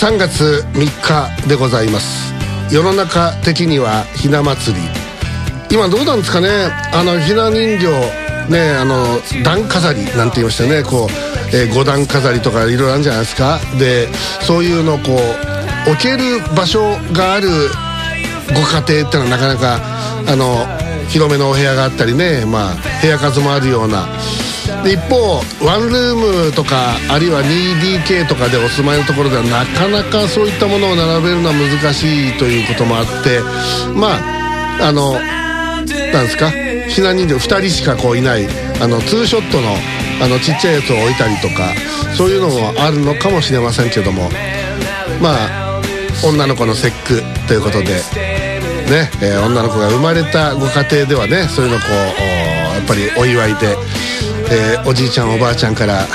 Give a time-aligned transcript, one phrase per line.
[0.00, 2.32] 3月3日でございます。
[2.74, 4.80] 世の中的にはひな祭り。
[5.70, 6.48] 今どうなんですかね？
[6.94, 7.86] あのひな人形
[8.48, 10.82] ねあの段飾りなんて言いましたね。
[10.84, 13.60] こう、えー、五段飾りとかいろいろあるんじゃないですか。
[13.78, 14.08] で
[14.40, 15.18] そういうのこ
[15.86, 17.50] う置ける場所がある
[18.54, 19.80] ご家庭ってのはなかなか
[20.26, 20.64] あの
[21.10, 22.46] 広めのお部屋があったりね。
[22.46, 24.08] まあ部屋数もあるような。
[24.84, 33.40] で一方ワンルームとかあるいは 2DK とかでお住まいのところではなかなかそういったものを並べるのは難しいということもあって
[33.94, 34.16] ま
[34.82, 36.50] ああのなんですか？
[36.88, 38.46] ひな人形2人しかこういない
[38.80, 39.68] あのツーショットの
[40.22, 41.74] あのちっちゃいやつを置いたりとか
[42.16, 44.28] そういうのもあるのかもしれませんけども
[45.20, 45.80] まあ
[46.24, 47.84] 女の子の節句ということで
[48.90, 53.76] ね、えー、女の子が生まれたご家庭ではねそういうのこうやっぱりお祝いで
[54.52, 56.06] えー、おじいちゃんおばあちゃんからあ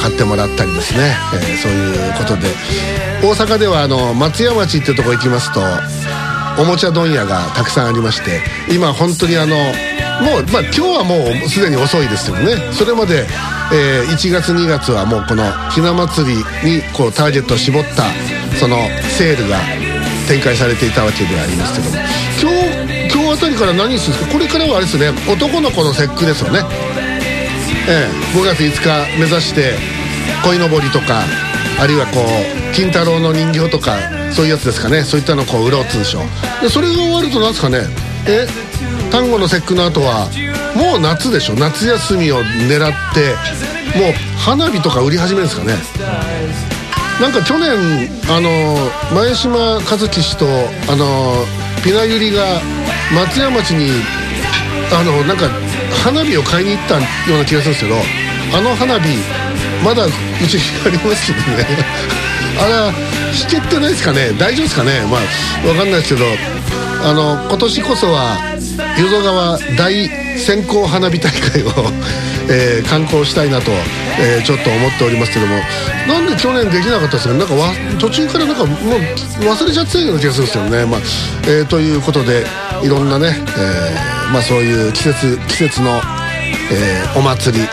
[0.00, 2.48] 買ってもらったりですね、えー、そういうことで。
[3.22, 5.60] 大阪ではあの松屋町っていうとこ行きますと
[6.60, 8.42] おもちゃ問屋がたくさんありまして
[8.72, 12.72] 今本当にあのもう、まあ、今日はもうすでに遅いですけどね。
[12.72, 13.26] それまで、
[13.72, 18.04] えー、1月2月はもうこのひな祭りにこうターゲットを絞った
[18.58, 18.76] その
[19.18, 19.58] セールが
[20.28, 21.96] 展開されていたわけではありますけども。
[22.40, 24.32] 今日今日あたりから何するんですか？
[24.32, 25.08] これからはあれですね。
[25.30, 26.60] 男の子の節句ですよね。
[27.88, 28.70] ええ、5月5
[29.06, 29.74] 日目指して
[30.42, 31.22] 鯉のぼりとか
[31.80, 33.96] あるいはこう金太郎の人形とか
[34.32, 35.02] そういうやつですかね。
[35.02, 36.18] そういったのをこう売ろう通称
[36.60, 37.78] でそれが終わると何ですかね。
[38.26, 38.46] え
[39.12, 40.28] 端午の節句の後は
[40.74, 41.54] もう夏でしょ。
[41.54, 43.34] 夏休みを狙って
[43.98, 45.74] もう花火とか売り始めるんですかね。
[47.20, 48.76] なんか去年あの
[49.14, 50.46] 前島和樹氏と
[50.88, 51.46] あの
[51.82, 52.60] ピナユリが
[53.14, 53.90] 松山町に
[54.92, 55.48] あのなんか
[56.04, 57.00] 花火を買いに行ったよ
[57.34, 57.96] うな気がするんですけど
[58.56, 59.08] あの花火
[59.84, 60.10] まだう
[60.48, 61.66] ちにありますけどね。
[62.58, 62.92] あれは
[63.34, 64.30] してってないですかね？
[64.38, 65.00] 大丈夫ですかね？
[65.10, 65.20] まあ
[65.62, 66.24] 分かんないですけど
[67.04, 68.38] あの今年こそは
[68.98, 71.70] 淀川大線香花火大会を
[72.48, 73.72] え、観光したいなと、
[74.20, 75.56] え、ちょっと思っておりますけども。
[76.06, 79.00] なんで去年できなかったですかなんかわ途中からなんかもう
[79.40, 81.00] 忘れちゃってたような気がするんですよね、まあ
[81.48, 82.46] え、ということで
[82.82, 86.00] いろんなね、えまあ、そういう季節季節の、
[86.70, 87.66] え、お祭り。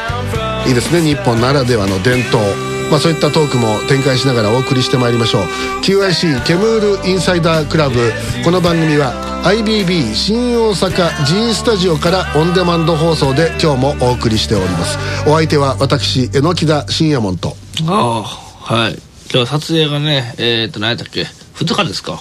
[0.66, 1.02] いいですね。
[1.02, 2.73] 日本ならではの伝統。
[2.90, 5.44] まあ、そういったトークも展開しながらお送りしてまいりましょう。
[5.84, 8.12] QIC ケムールインサイダークラブ
[8.44, 9.14] この番組は
[9.44, 14.98] IBB 新大阪 G スタジオからオンデマンド放送で今日もお送りしております。
[15.28, 17.56] お相手は私榎田信也門と。
[17.88, 19.00] ああはい。
[19.34, 21.24] 今日撮影がねえー、っと何やったっけ
[21.56, 22.14] ？2日ですか。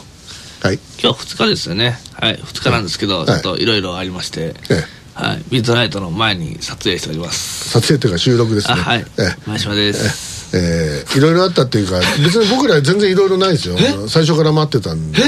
[0.62, 0.78] はい。
[1.00, 1.98] 今日2日ですよね。
[2.14, 2.36] はい。
[2.36, 4.54] 2日なんですけど、はい、ちょっといろいろありまして、
[5.14, 7.70] はい、ミッドナイトの前に撮影しております。
[7.70, 8.74] 撮影というか収録ですね。
[8.74, 9.04] はい。
[9.46, 10.26] 前島です。
[10.26, 10.31] ええ
[11.16, 13.76] いろいろあったっていうか別に僕ら全然いろいろないですよ。
[14.08, 15.18] 最初から待ってたんで。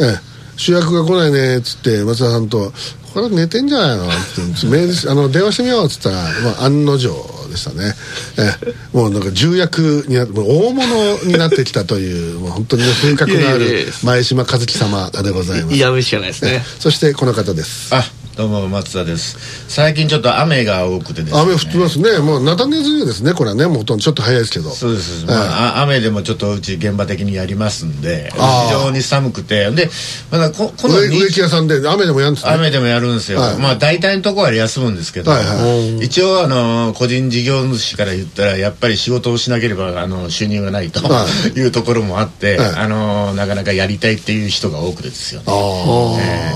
[0.00, 0.04] え？
[0.04, 2.72] え主役が来ないねっつって松田さんと
[3.12, 7.10] 「これ寝てんじゃないの?」ってメールあの電話してみようっつったら、まあ、案の定
[7.50, 7.94] でしたね。
[8.38, 15.76] えもうなんか重役になって大物になってきたというもう本当に風格のある前島和樹様でございます。
[15.76, 16.64] いやめしかないですね。
[16.78, 17.94] そしてこの方です。
[17.94, 18.02] あ
[18.36, 19.66] どうも松田です。
[19.66, 21.40] 最近ちょっと雨が多くてですね。
[21.40, 22.18] 雨降ってますね。
[22.18, 23.64] もう菜種梅雨ですねこれはね。
[23.66, 24.68] もうほとんどちょっと早いですけど。
[24.68, 28.38] そうです、まあ、雨でもちょっとうち現場的にやりますんで非
[28.70, 29.70] 常に寒くて。
[29.70, 29.88] で
[30.30, 32.52] まだここの植木屋さんで雨でもやるんですね。
[32.52, 45.46] 雨でもやるんですよ、はい、まあ大体のところは休むんですけど、はいはい、一応あの個人事業主から言ったらやっぱり仕事をしなければあの収入がないと、はい、 いうところもあって、はい、あのなかなかやりたいっていう人が多くてですよね。
[45.48, 45.52] あ、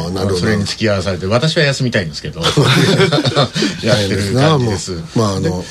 [0.05, 0.41] えー、なるほど。
[0.41, 2.41] それに付き合わされて私は休みたいんですけど。
[3.83, 4.93] やってる感じです。
[5.17, 5.65] まああの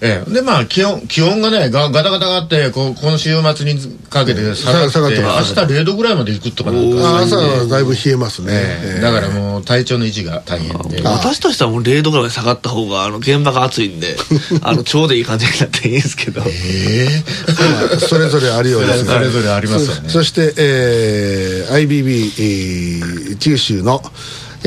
[0.00, 0.30] ええ。
[0.30, 11.02] でまあ気温気温がねがガタガタがあってこ今週末にかけて下がって明日0度ぐらいまでいくとかなんか朝はだいぶ冷えますね、だからもう体調の維持が大変で。
[11.02, 14.16] 私としてはもう0度ぐらい下がった方があの現場が暑いんで
[14.62, 16.42] あのちょうどいい感じになっていいんですけど。
[16.46, 17.98] ええ。
[17.98, 20.08] それぞれあるようですそれぞれありますよね。
[20.08, 24.02] そして、えー、IBB、えー、九州の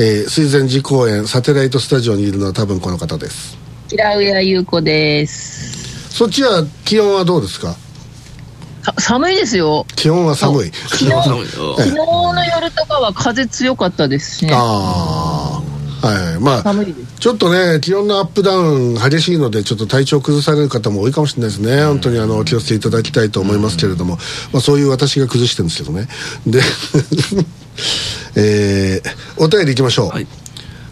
[0.02, 3.58] えー、水前寺公園サテライトスタジオにいるのは多分この方です。
[3.90, 6.08] 平上優子です。
[6.08, 7.76] そっちは気温はどうですか？
[8.98, 9.84] 寒いですよ。
[9.96, 10.70] 気温は寒い。
[10.70, 11.14] 昨日 昨
[11.84, 14.54] 日の夜とかは風強かったですしね。
[14.54, 15.60] あ
[16.00, 16.74] はいまあ
[17.18, 24.20] ちょっとね気温のアップダウン激しいのでちょっと体調崩される方も多いかもしれないですね、うん、本当にあの気をつけていただきたいと思いますけれども、うん、
[24.54, 26.08] まあ、そういう私が崩してるんですけどね。
[26.46, 26.62] で
[28.36, 30.26] えー、お便りいきましょう、はい、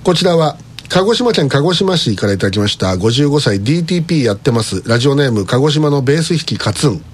[0.05, 0.57] こちらは
[0.89, 7.05] 鹿児島県鹿児島市からいただきました55歳 DTP やってますラジオネーム鹿児島のベース弾きカツン。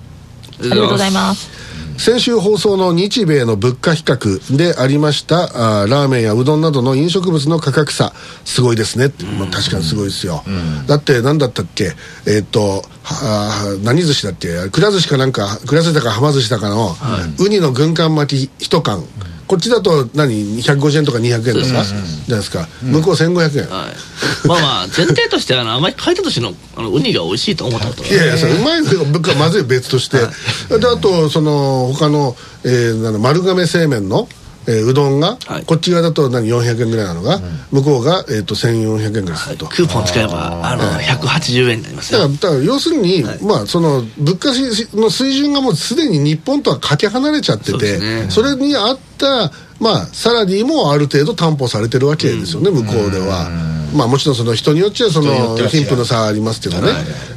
[0.60, 1.50] ありがとうございます。
[1.98, 8.12] 先週放送の日米の物価比較でありましたあラーメンやうどんなどの飲食物の価格差
[8.44, 11.92] すごいですね、まあ、確かにすごいですよ、うん、だって何だったっけ？
[12.26, 14.68] えっ、ー、とは何寿司だっけ？
[14.70, 19.04] くら寿司かなんかくら寿司だかはま寿司だかの、はい、ウニの軍艦巻き1缶、うん
[19.46, 30.30] こっちだと何？150円とか200円ですか、じゃないですか、向こう1500円、はい、まあまあ前提としてあのあまり書いたとしてのあのウニが美味しいと思ったこといやいやそれうまいけど物価まずい別として、は
[30.78, 34.28] い、であとその他の、えー、丸亀製麺の
[34.66, 44.48] えー、うどんが、はい、こっち側だと何400円ぐらいなのが、うん、向こうが、えーと、1400円ぐらいすると、クーポン使えばあの180円になりますだからだから要するに、はい、まあその物価
[44.96, 49.50] の水準がもうすでに日本とはかけ離れちゃっててそ、ね,、れに合った
[49.80, 53.48] まあサラリーもある程度担保されてるわけですよね、うん、向こうでは。
[53.94, 56.92] まあ、もちろんその人によっちゃその貧富の差ありますけどね、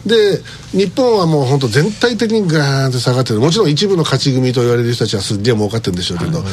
[0.06, 3.40] で日本はもう本当全体的にガーンって下がってる。
[3.40, 6.44] もちろん一部の勝ち組と言われる人たちはすっげえ儲かってるんでしょうけど、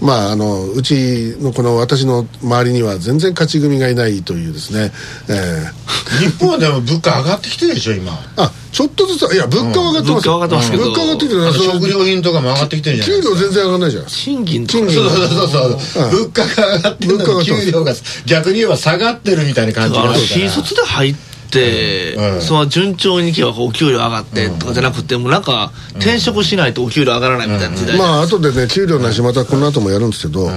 [0.00, 4.92] まああのうちのこの私の周りには全然勝ち組がいないというですね、
[5.28, 8.12] えー、日本はでも物価上がってきてるでしょ今。
[8.36, 10.84] あちょっとずついや物価は上がってます、物価上がってますけど。
[10.84, 17.94] 物価上がってきてる食料品とかも上がってきてるじゃない給料全然上がらないじゃん賃金とかそうそうそうそう、物価が上がってるのに給料が
[18.24, 20.14] 逆に言えば下がってるみたいな感じが。
[20.14, 21.14] 新卒で入っ
[21.50, 30.48] て、うん、その順調にいけばお給料上がってとかじゃなくてもうなんか転職しないとお給料上がらないみたいな時代、うん、まあ後でね給料の話またこの後もやるんですけど、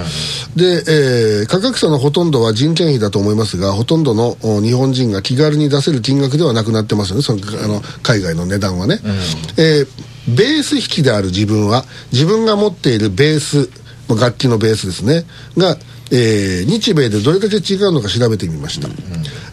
[0.55, 7.21] で、えー、価格差のほとんどは人件費だと思いますがほとんどの日本人が気軽に出せる金額ではなくなってますよね。
[7.23, 9.11] そのあの海外の値段はね、うん、
[9.57, 9.87] えー、
[10.35, 11.83] ベース引きである自分は
[12.13, 13.69] 自分が持っているベース
[14.07, 15.25] 楽器のベースですね。
[15.57, 15.77] が
[16.11, 18.95] えー、日米でどれだけ違うのか調べてみました、うん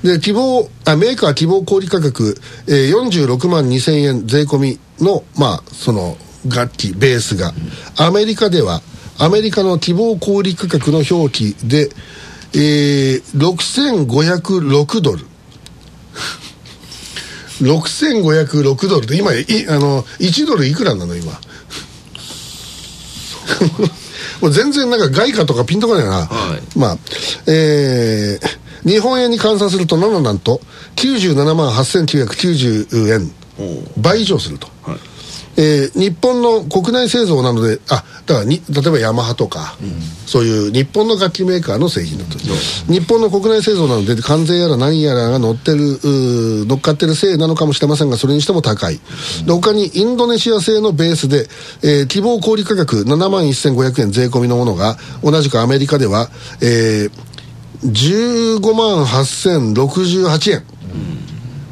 [0.02, 6.16] で希望あメーカー希望小売価格、えー、46万2000円税込みのまあその
[6.49, 7.52] 楽器ベースが、
[7.96, 8.82] アメリカでは
[9.19, 11.88] アメリカの希望小売価格の表記で、
[12.52, 15.25] えー、6506ドル。
[17.62, 21.32] 6506ドルで今いあの1ドルいくらなの今？
[24.43, 26.97] もう全然なんか外貨とかピンとこないな、はい、まあ
[27.47, 30.61] えー、日本円に換算すると7なんと
[30.97, 33.31] 97万8990円
[33.97, 35.12] 倍以上すると、はい
[35.62, 42.91] えー、日本の国内製造なのであだからに例えばヤマハとか、うん、そういう日本の楽器メーカーの製品だと、う。
[42.91, 46.00] ん、日本の国内製造なので関税やら何やらが乗ってる
[46.67, 51.47] 乗っかってるせいなのかもしれませんがそれにしても高い、うん、で他にインドネシア製のベースで、
[51.82, 56.29] えー、希望小売価格7万1500円税込みのものが同じくアメリカでは、
[56.61, 60.65] えー、15万8068円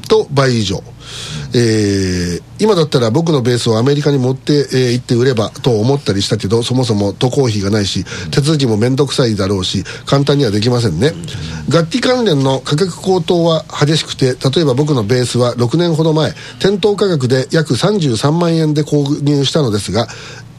[0.09, 0.83] と倍以上
[1.52, 11.12] えー、今だったら僕のベースをアメリカに持って、えー、行って売ればと思ったりしたけどそもそも渡航費がないし手続きも面倒くさいだろうし簡単にはできませんね。
[11.69, 20.07] 楽器関連の価格高騰は激しくて例えば僕のベースは6年ほど前店頭価格で約33万円で購入したのですが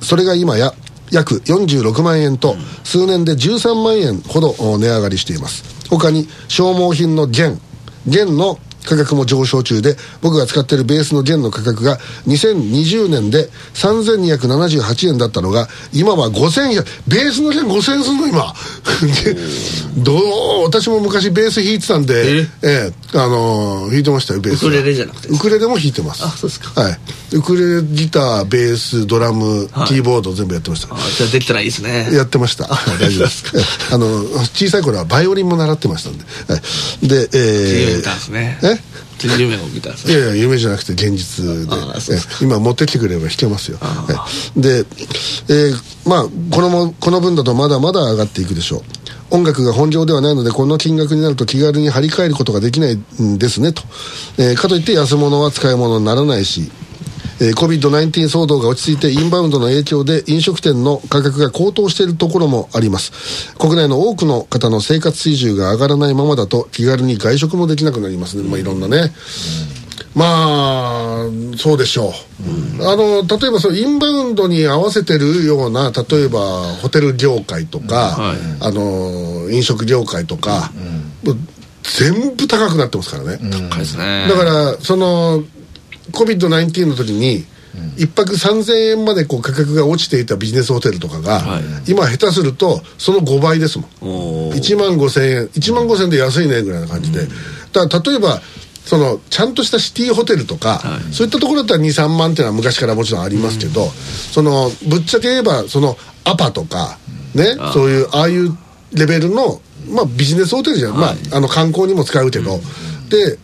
[0.01, 0.73] それが今や
[1.11, 5.89] 約46万円と数年で13万円ほど値上がりしています。
[5.89, 7.59] 他に消耗品の弦。
[8.07, 11.97] 弦の価格も上昇中で僕が使っているベースの弦の価格が
[12.27, 18.53] 2020年で3278円だったのが今は5000円ベースの弦5000円すんの今。
[20.03, 20.17] ど
[20.61, 22.47] う私も昔ベース弾いてたんでえ？
[22.63, 26.23] えあのー、弾いてましたよベースウクレレじゃなくてウクレレも弾いてます。
[26.23, 26.81] あそうですか。
[26.81, 26.97] はい。
[27.33, 30.95] ウクレレギターベースドラム、はい、キーボード全部やってました。
[30.95, 32.09] じゃあできたらいいですね。
[32.11, 32.67] やってました。
[32.67, 33.43] 大丈夫です
[33.91, 34.23] あの
[34.53, 36.57] 小さい頃はバイオリンも習ってましたんで、は
[37.01, 38.59] い、でえー、ね。
[38.63, 38.70] え
[39.23, 41.51] 夢を見たいやいや夢じゃなくて現実で。
[42.41, 43.77] 今持ってきてくれれば弾けますよ。
[44.55, 48.81] で、えー、まあこのこの分だとまだまだ上がっていくでしょう。
[49.31, 53.81] 音楽が本業ではないのでこの金額になると気軽に張り替えることができないんですねと、
[54.37, 56.69] えー、かといって安物は使い物にならないし
[57.41, 63.55] えー、COVID-19 騒動が落ち着いてインバウンドの影響で飲食店の価格が高騰しているところもあります。
[63.57, 69.11] 国内の多くの方の生活水準が上がらないままだと気軽に外食もできなくなりますね、まあ、いろんなね、
[70.13, 71.25] まあ
[71.57, 72.13] そうでしょ
[72.45, 80.71] う、うん、あの例えばそのインバウンドに合わせてるような例えばホテル業界とか、うんはい、あの飲食業界とか、
[81.25, 81.47] うん。
[81.83, 84.27] 全部高くなってますからね、高いですね。
[84.29, 85.43] だからその
[86.11, 87.45] COVID-19 の時に
[87.97, 93.89] 一泊3000円までこう価格が落ちていたビジネスホテルとかが、はい、今下手するとその5倍ですもん。
[94.51, 97.27] 1万5000円1万5000円で安いねぐらいな感じで、
[97.71, 98.41] だから例えば
[98.85, 106.97] そのちゃんとしたシティホテルとか、はい、そういったところだったら23万っていうのは昔からもちろんありますけど、うん、そのぶっちゃけ言えばそのアパとか
[107.35, 108.57] ねそういうああいう
[108.93, 113.37] レベルの、まあ、ビジネスホテルじゃん、はい、まあ、あの観光にも使うけど、うん、で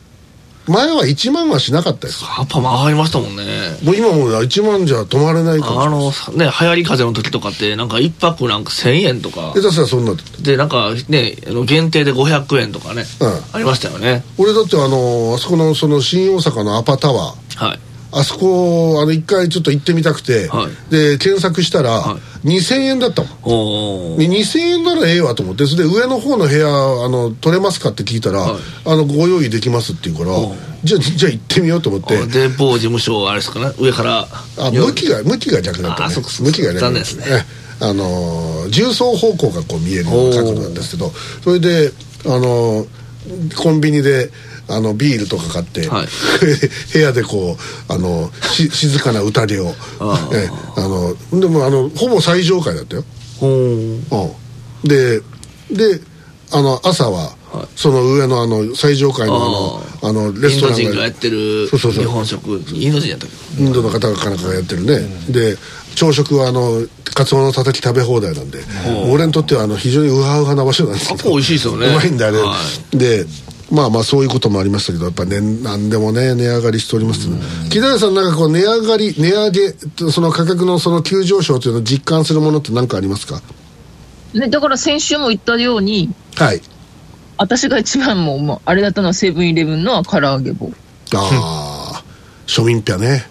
[0.68, 3.44] 前は1万はしなかったですやっぱ上がりましたもんね。
[3.84, 9.54] もう今も1万じゃ泊まれないかもあのね流行り風の時とかってなんか1泊なんか1000円とか。
[9.56, 14.24] 下手したらそんなでなんかね限定で500円とかね、うん、ありましたよね。
[14.38, 17.66] 俺だってあのあそこのその新大阪のアパタワー。
[17.66, 17.87] はい
[18.18, 24.18] あそこあの一回ちょっと行ってみたくて、はい、で検索したら、はい、2000円だったもん。
[24.18, 30.36] で2000円ならええわと思ってそれで上の方の部屋あの取れますかって聞いたら、はい、あのご用意できますって言うから
[30.84, 32.26] じゃあじゃあ行ってみようと思って。
[32.26, 33.72] で某事務所あれですかね？
[33.78, 34.28] 上から。
[34.58, 36.16] あ向きが向きが逆だったね。
[36.16, 36.80] 向きがね。
[36.80, 37.26] 残念ですね。
[37.80, 41.12] あの重層方向がこう見える角度なんですけど
[41.44, 41.92] それで
[42.26, 42.88] あの
[43.56, 44.32] コンビニで
[44.70, 46.08] あのビールとか買って、はい、
[46.94, 47.58] 部屋でこ
[47.90, 49.74] うあのし静かな宴を
[50.34, 53.04] えあのでもあのほぼ最上階だったよ。
[53.42, 54.04] うん、
[54.84, 55.22] で
[55.72, 56.02] で
[56.52, 62.04] あの朝は、はい、その上のあの最上階のあのあのレストランがインド人がやってるそうそうそう。
[62.04, 63.64] 日本食インド人やったっけ？
[63.64, 65.58] インドの方がかなんかがやってるね、うん、で
[65.96, 69.08] 朝食はあのカツオのたたき食べ放題なんで、う。
[69.08, 71.88] ん、俺にとってはあの非常にウハウハな場所なんですけど美味しいですよね。
[71.90, 72.56] うまいんだあれ、は
[72.94, 73.26] い、で
[73.70, 77.38] まあまあそういうこともありましたけどやっぱね何でもね値上がりしております、ね、
[77.70, 79.72] 木田さんなんかこう値上がり値上げ
[80.12, 83.42] その価格のその急上昇というのを実感するものって何かありますか？
[84.34, 86.62] ね、だから先週も言ったように、はい、
[87.38, 90.72] 私が一番もうあれだったのはセブンイレブンの唐揚げ棒。
[91.14, 92.04] ああ
[92.46, 93.26] 庶民ぴゃね。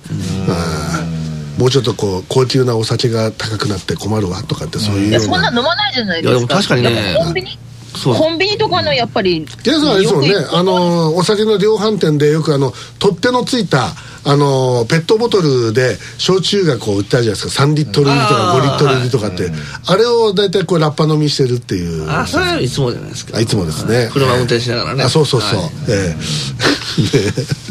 [1.58, 6.38] もうちょっとこう高級なお酒が高くなって困るわとかってそういういやそんな飲まないじゃないですか。
[6.38, 7.16] いやでも確かにね。
[7.18, 7.58] コンビニ
[8.02, 13.94] コンビニとかのやっぱり皆さんあれですもんねあのお酒の量販店でよくあの取っ手のついた
[14.28, 17.64] あのペットボトルで焼酎がこう売ってあるじゃないですか。
[17.64, 19.44] 3リットル入りとか5リットル入りとかって。
[19.44, 19.54] あはい、
[19.86, 22.10] あれを大体こうラッパ飲みしてるっていう。
[22.10, 23.38] あそれはいつもじゃないですか。
[23.38, 24.10] いつもですね。
[24.12, 25.04] 車運転しながらね。
[25.04, 26.18] あそうそうそう、はい、ええ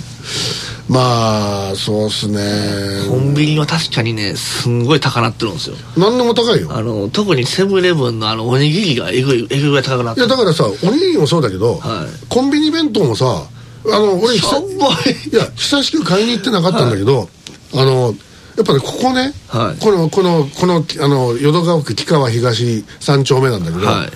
[0.88, 3.10] まあそうっすね。
[3.10, 5.76] コンビニは確かにねすんごい高なってるんですよ。
[5.98, 6.70] 何でも高いよ。
[6.72, 15.36] あの特にセブンイレブンのあのおにぎりがえぐいえぐいぐらい高くなっていやだからさおにぎりもそうだけど、はい、コンビニ弁当もさあの俺久い。
[15.36, 17.28] や久しく買いに行ってなかったんだけど、はい、
[17.82, 18.14] あの
[18.56, 24.10] やっぱねここね、はい、このこのこのあの淀川区木川東三丁目なんだけど、はい、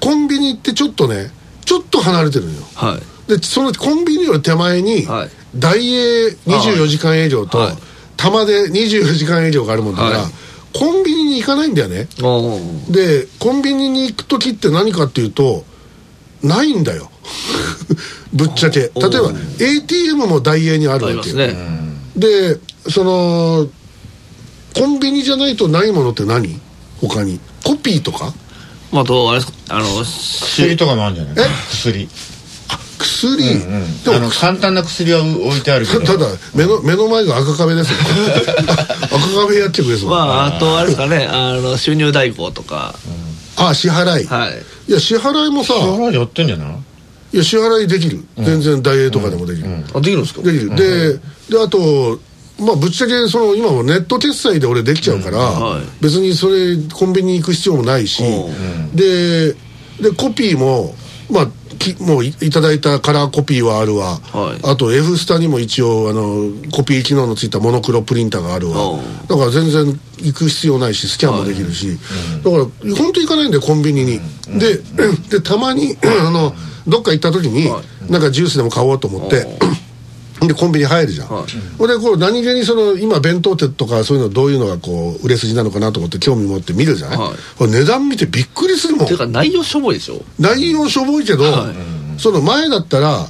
[0.00, 1.30] コンビニってちょっとね
[1.64, 7.76] ちょっと離れてるのよ、はい、でそのコンビニより手前に、はい、大英24時間営業と、はい、
[8.16, 10.32] 玉で24時間営業があるもんだから、はい、
[10.72, 12.08] コンビニに行かないんだよね。
[12.90, 15.64] でコンビニに行く時って何かっていうと
[16.42, 17.10] ないんだよ。
[18.34, 18.80] ぶっちゃけ。
[18.80, 21.56] 例えば ATM も大英にあるわけよ、ね、
[22.16, 22.58] で
[22.90, 23.68] その
[24.74, 26.60] コンビニじゃないとないものって何？
[27.00, 27.40] 他に。
[27.64, 28.34] コピーとか？
[28.92, 31.34] まあとあれあの薬とかもあるんじゃない？
[31.46, 31.48] え？
[31.70, 32.08] 薬
[32.98, 36.00] 薬、うんうん、でも簡単な薬は置いてあるけど。
[36.00, 37.98] ただ目の目の前が赤壁ですよ。
[39.10, 40.10] 赤壁やってくれそう。
[40.10, 41.26] まああとあれですかね。
[41.30, 42.94] あの収入代行とか、
[43.58, 44.26] うん、あ支払い。
[44.26, 44.90] はい。
[44.90, 46.68] いや支払いもさ支払いやってんじゃない？
[47.32, 50.42] いや支払いできる、うん、全然大英とかでもできる、あできるんですか？
[50.42, 51.20] できる、でで
[51.62, 52.20] あと
[52.58, 58.22] まあぶっちゃけその今もネット決済で俺できちゃうから、はい、別にそれコンビニ行く必要もないし、
[58.94, 59.52] で
[60.00, 60.94] でコピーも
[61.28, 68.98] まあきもういただいたカラーコピーはあるわ、はい、あと F スタにも一応あのコピー機能のついたモノクロプリンターがあるわ。
[69.28, 69.86] だから全然
[70.18, 71.96] 行く必要ないしスキャンもできるし、はい、
[72.42, 74.18] だから本当行かないんだよコンビニに、
[74.48, 74.78] うん、で
[75.30, 76.52] でたまにあの
[76.86, 79.46] どっか行った時に、はい、なんかジュースでも買おうと思って
[80.40, 89.06] でコンビニ入るじゃん、はい、でこう何気にその今弁当店とかそういうのどういうのがこう売れ筋なのかなと思って興味持って見るじゃない、はい、値段見てびっくりするもん。
[89.06, 90.20] ていうか内容しょぼいでしょ？
[90.38, 93.26] 内容しょぼいけど、はい、その前だったら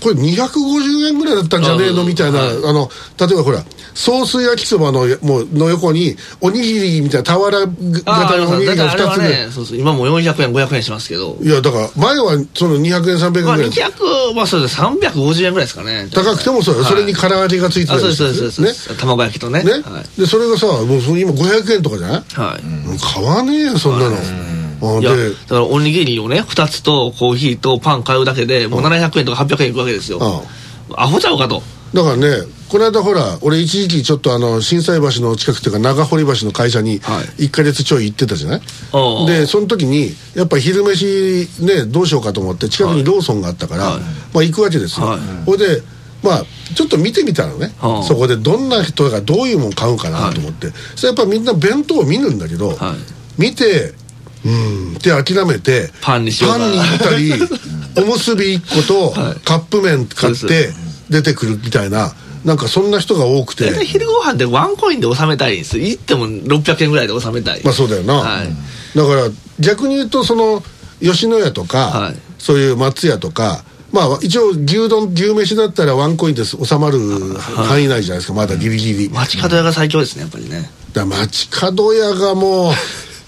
[0.00, 2.04] これ250円ぐらいだったんじゃねえの？
[2.04, 3.62] みたいな、あの例えばほら
[3.94, 19.78] ソース焼きそばのもうの横におにぎりみたいな俵型のおにぎりが2つ、ね、そうそう今もう400円500円しますけどいやだから前はその200円300円ぐらい、まあ、200まあそうです350円ぐらいですかね高くてもそう、はい、それに唐揚げがついてたりするそうですそうです卵焼きとねね、は
[20.16, 25.16] い、でそれがさもう今500円とかじゃない、はい、買わねえよそんなの、いやだ
[25.48, 30.44] からおにぎりをね2つとコーヒーとパン買うだけでもう700円とか800円いくわけですよ、
[30.96, 31.62] アホちゃうかと
[31.94, 32.28] だからね
[32.72, 38.60] この間ほら俺一時期ちょっとあの心斎橋の近くっていうか長堀橋の会社に1か月ちょい行ってたじゃない、
[38.92, 45.82] はい、でその時にやっぱ昼飯ねどうしようかと思って近くにローソンがあったから、はい、まあ行くわけですよ、はい、ほいで
[46.22, 47.74] まあちょっと見てみたらね、
[48.08, 52.78] そこでどんな人がどういうもん買うかなと思って、それやっぱみんな弁当を見るんだけど、
[53.36, 53.92] 見て
[54.46, 57.32] うんって諦めてパンにしようパンに行ったり
[58.00, 59.10] おむすび1個と
[59.44, 60.72] カップ麺買って
[61.10, 63.84] 出てくるみたいななんかそんな人が多くて。
[63.84, 65.78] 昼ご飯でワンコインで収めたいんです。
[65.78, 67.62] 行っても600円ぐらいで収めたい。
[67.64, 68.48] まあそうだよな、はい、
[68.96, 69.28] だから
[69.60, 70.62] 逆に言うとその
[71.00, 76.98] 吉野家とか、はい、そういう松屋とかまあ一応牛丼牛飯だったらワンコインで収まる
[77.38, 79.08] 範囲内じゃないですか、まだギリギリ。
[79.10, 80.70] 街角屋が最強ですねやっぱりね。
[80.92, 82.70] だ街角屋がも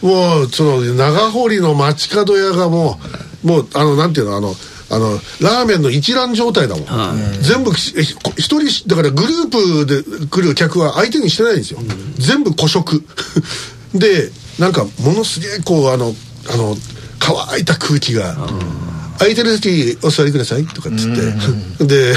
[0.02, 2.98] うもうその長堀の街角屋がも
[3.44, 4.54] うもうあのなんていうのあの
[4.94, 7.98] あのラーメンの一覧状態だもん、はい、全部一
[8.38, 13.04] 人だからグループで来る客は相手にしてないんですよ、うん、全部個食。
[13.94, 16.14] でなんかものすげえこうあの
[16.48, 16.76] あの
[17.18, 18.36] 乾いた空気が
[19.18, 21.84] 「空いてる席お座りください」とかっつって。
[21.84, 22.14] で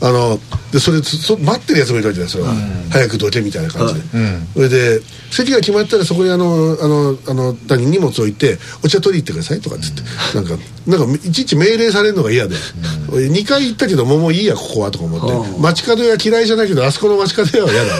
[0.00, 0.40] あの
[0.72, 5.00] でそれそ待ってるやつもいるわけじゃないそれは、うん、早くどけみたいな感じで、うん、それで
[5.32, 10.02] 席が決まったらそこにあのあのあの何荷物置いてお茶取り行ってくださいとかっつって、
[10.38, 12.56] うん、なんかなんかいちいち命令されるのが嫌で、
[13.10, 15.60] うん、2回行ったけどももういいやここはとか思って。
[15.60, 17.94] 街角屋嫌いじゃないけどあそこの街角屋は嫌だ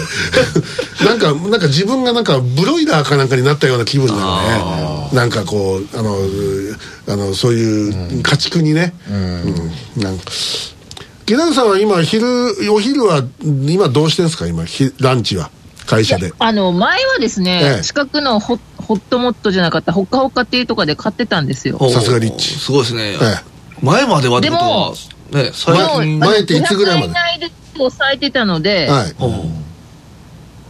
[1.06, 5.16] なんかなんか自分がなんかブロイラーかなんかになったような気分なのね。
[5.16, 6.18] なんかこうあの
[7.08, 10.02] あのそういう家畜にね、うん。
[10.02, 10.24] なんか。
[11.26, 12.26] 木永さんは今昼
[12.72, 13.22] お昼は
[13.66, 14.46] 今どうしてんですか？
[14.46, 14.64] 今
[14.98, 15.50] ランチは
[15.86, 16.32] 会社で。
[16.38, 21.78] あの前はですね、ええ、近くのホホットモットじゃなかったほっかほっかっていうとかで買ってたんですよ。
[21.90, 22.54] さすがリッチ。
[22.54, 23.18] すごいですね、ええ、
[23.82, 24.94] 前まではでも
[25.30, 26.18] ね最近。
[26.18, 27.12] 前っていつぐらいまで？
[27.12, 29.14] 内で抑えてたので、はい、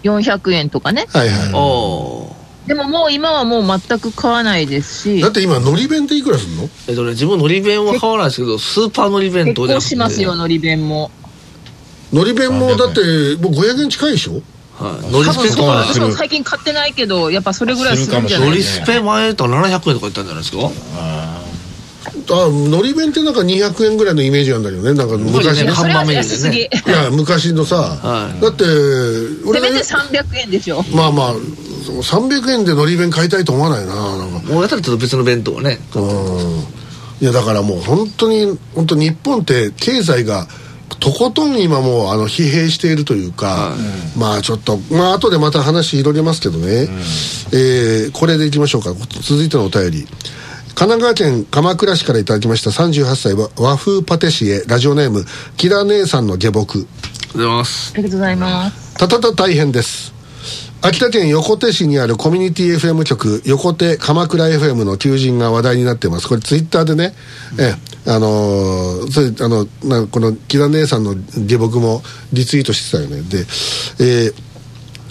[0.02, 1.06] 400円とかね。
[1.08, 5.20] はいはいでももう今はもう全く買わないですし。
[5.20, 6.68] だって今のり弁っていくらすんの？
[6.86, 11.10] えっとね自分のり弁は買わないですけどスーパーのり弁当で結構しますよのり弁も。
[12.12, 13.00] のり弁もだって
[13.42, 14.34] もう500円近いでしょ？
[14.34, 14.42] はい、
[14.82, 20.70] ノリスペとか私も最近買ってないけどやっぱそれぐらいするんじゃないノリスペ前と700円とか言ったんじゃないですか？
[20.96, 21.38] あ
[22.30, 24.94] あのり弁ってなんか200円ぐらいのイメージなんだけどね。
[24.94, 26.70] なんか昔の看板メニューでね。
[26.86, 28.64] いや昔のさ、はい、だって
[29.46, 30.82] 俺せめて300円でしょ。
[30.94, 34.52] まあまあ300円でのり弁買いたいと思わないななんか。
[34.52, 36.66] もうやったらちょっと別の弁当をねうん。
[37.20, 40.46] いやだからもう本当に本当日本って経済が
[41.02, 43.76] とことん今もうあの疲弊しているというか、は
[44.14, 48.94] い、まあちょっとまあ後でまた話広げますけどね、うん、えー、これでいきましょうか。
[48.94, 50.06] 続いてのお便り。
[50.74, 55.24] 神奈川県鎌倉市からいただきました38歳和風パティシエラジオネーム
[55.56, 56.78] 木田姉さんの下僕。
[56.78, 57.92] ありがとうございます。
[57.94, 58.98] ありがとうございます。
[58.98, 60.14] たたた大変です。
[60.82, 66.28] 秋田県横手市にあるコミュニティ FM 局横手鎌倉 FM の求人が話題になってます。
[66.28, 67.12] これツイッターでね、
[67.58, 67.74] え
[68.06, 73.22] あの、それあのなこの木田姉さんの下僕もリツイートしてたよね。
[73.22, 73.38] で、
[74.00, 74.34] えー、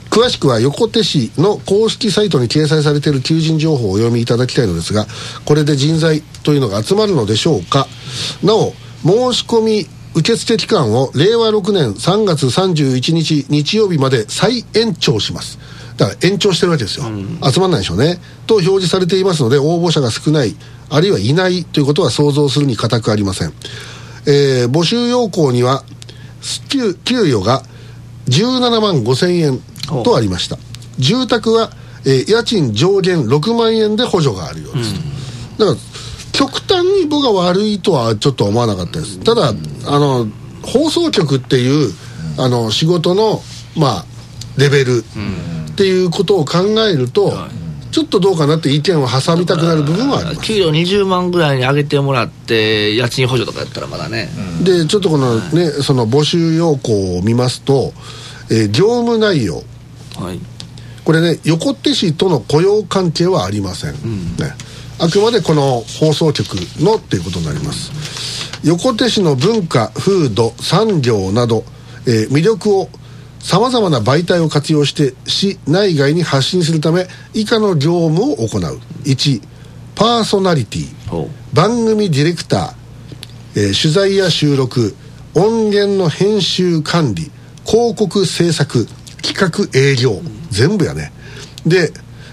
[0.10, 5.06] 詳しくは横手市の公式サイトに掲載されている求人情報をお読みいただきたいのですが
[5.46, 7.88] これで人材というのが集まるのでしょうか。
[8.44, 8.74] なお
[9.04, 15.58] 申し込み受付期間を令和6年3月31日日曜日まで再延長します。
[16.02, 18.18] だから延長してるわけですよ、うん、集まらないでしょうね。
[18.48, 20.56] と表示されていますので応募者が少ない
[20.90, 23.54] あるいはいないということは想像するに難くありません、
[24.26, 25.84] えー、募集要項には
[26.70, 27.62] 給給与が
[28.30, 29.60] 17万5千円
[30.04, 30.58] とありました。
[30.98, 31.70] 住宅は、
[32.04, 35.78] えー、家賃上限6万円で補助があるようです、うん、だから
[36.32, 39.20] 極端に僕が悪いとはちょっと思わなかったです。
[39.20, 39.54] ただあ
[40.00, 40.28] の
[40.64, 41.94] 放送局っていう
[42.40, 43.42] あの仕事の
[43.78, 44.06] まあ
[44.58, 45.04] レベル
[45.72, 47.34] っていうことを考えると、
[47.92, 50.42] ちょっとどうかなって意見を挟みたくなる部分はあります。
[50.42, 54.30] 給料20万ぐらいに上げてもらって家賃補助とかやったらまだね、
[54.64, 57.94] でちょっとこのねその募集要項を見ますと、
[58.50, 59.56] えー、業務内容、
[60.18, 60.40] はい、
[61.04, 64.54] これね横手市との雇用関係はありません、うん、ね。
[65.00, 67.92] あくまでこの放送局のっていうことになります。
[68.64, 71.64] 横手市の文化風土産業など、
[72.06, 72.90] えー、魅力を
[73.42, 78.80] さまざまな媒体を活用して市内外に発信するため以下の業務を行う。
[79.04, 79.42] 1
[79.96, 81.30] パーソナリティ。
[81.54, 82.74] 番組ディレクター、
[83.56, 84.96] えー、取材や収録。
[85.34, 87.32] 音源の編集管理。
[87.66, 88.88] 広告制作。
[89.22, 90.22] 企画営業。
[90.50, 91.12] 全部やね。
[91.66, 91.92] で、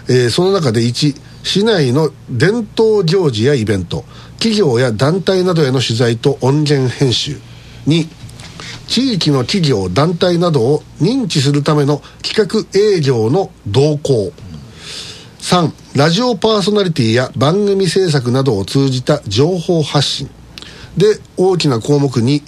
[0.09, 4.05] えー、その中で1市内の伝統行事やイベント。
[4.35, 7.39] 企業や団体などへの取材と音源編集。
[7.87, 8.18] 2
[8.89, 14.33] 地域の企業団体などを認知するための企画営業の動向。
[15.41, 20.31] 3ラジオパーソナリティや番組制作などを通じた情報発信。
[20.97, 22.43] で大きな項目に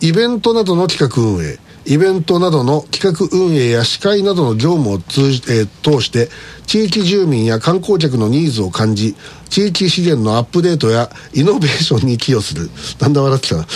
[0.00, 1.58] イベントなどの企画運営。
[1.84, 6.28] イベントなどの企画運営や司会などの業務を通じ、えー、通して
[6.66, 9.16] 地域住民や観光客のニーズを感じ
[9.52, 12.70] 地域資源のアップデートやイノベーションに寄与する。
[12.98, 13.66] なんだ笑ってたな。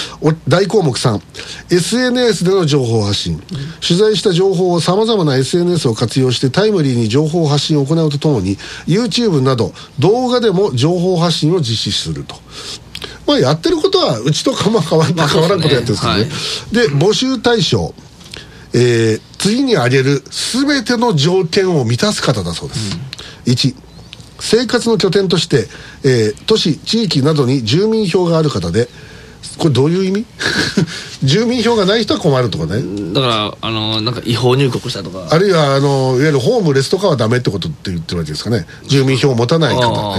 [0.48, 1.20] 大項目3
[1.70, 3.42] SNS での情報発信、
[3.86, 12.36] 取材した情報をさまざまな SNS を活用してタイムリーに情報発信を行うとともに YouTube など動画でも情報発信を実施すると。
[13.26, 17.94] まあ、やってることはうちとかま変わ変わらんことやってるんですけどね、はい、で募集対象
[18.78, 22.96] えー、次に挙げる全ての条件を満たす方だそうです、
[23.46, 23.74] うん、1
[24.38, 25.66] 生活の拠点として、
[26.04, 28.88] えー、都市地域などに住民票がある方で
[29.58, 30.24] これどういう意味？
[31.24, 32.82] 住民票がない人は困るとかね。
[33.12, 35.28] だからあのなんか違法入国したとか。
[35.30, 38.66] あるいはあのいわゆるホームレスとかはダメってことって言ってるわけですかね。
[38.86, 40.18] 住民票を持たない方っ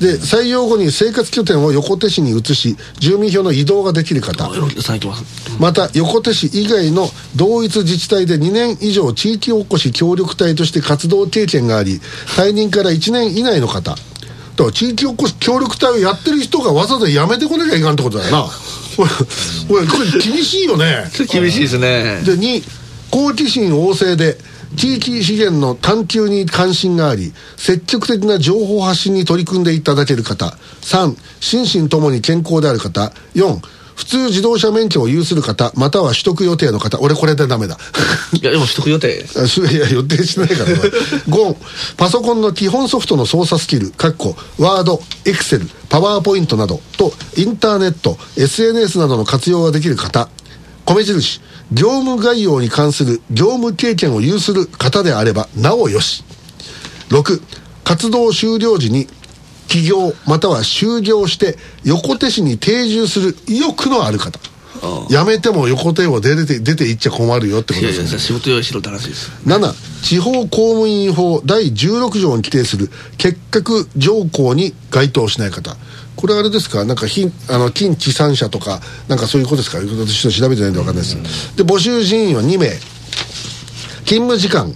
[0.00, 0.14] て。
[0.14, 4.48] で採用後に生活拠点を横手市に移し住民票の移動ができる方。
[5.58, 12.00] また横手市以外の同一自治体で2年以上地域おこし協力隊として活動経験があり
[12.36, 13.96] 退任から1年以内の方
[14.56, 18.48] だから地域おこし協力隊をやってる人がわざわざやめてこなきゃいかんってことだよな。
[18.96, 21.04] これこれ厳しいよね。
[21.30, 22.22] 厳しいですね。
[22.24, 22.62] で2
[23.10, 24.38] 好奇心旺盛で
[24.76, 30.56] 地域資源の探求に関心があり積極的な情報発信に取り組んでいただける方。
[30.80, 33.12] 3心身ともに健康である方。
[33.34, 33.60] 4
[33.96, 37.78] 普通自動車免許を有する方、または取得予定の方、俺これでダメだ。
[38.34, 39.26] いや、でも取得予定。
[39.72, 40.74] いや、予定しないから、ね、
[41.26, 41.56] 5、
[41.96, 50.28] パソコンの基本ソフトの操作スキル、かっこ、ワード、エクセル、パワーポイントなどと、インターネット、SNS などの活用ができる方、
[50.84, 51.40] 米印、
[51.72, 56.22] 業務概要に関する業務経験を有する方であれば、なおよし。
[57.08, 57.40] 6、
[57.82, 59.08] 活動終了時に
[59.68, 64.38] 起業または就業して横手市に定住する意欲のある方。
[65.08, 69.32] 辞めても横手を出て出ていっちゃ困るよってことです、ね、いやいや仕事用意しろって話です。
[69.46, 75.76] 7地方公務員法第16条に規定する結核条項に該当しない方。
[76.14, 76.84] これあれですか？
[76.84, 79.78] なんかひあの近地産者とかなんかそういうことですか？
[79.78, 82.68] 私調べてないんで分かんないです、で募集人員は2名。
[84.04, 84.72] 勤務時間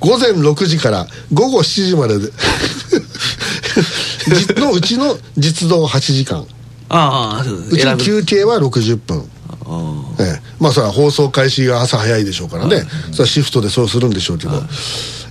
[0.00, 2.30] 午前6時から午後7時までで。
[4.60, 6.44] のうちの実動8時間。
[6.88, 9.24] ああうちの休憩は60分。
[10.18, 12.82] ええ、まあそれは放送開始が朝早いでしょうからね、
[13.12, 14.62] それはシフトでそうするんでしょうけど、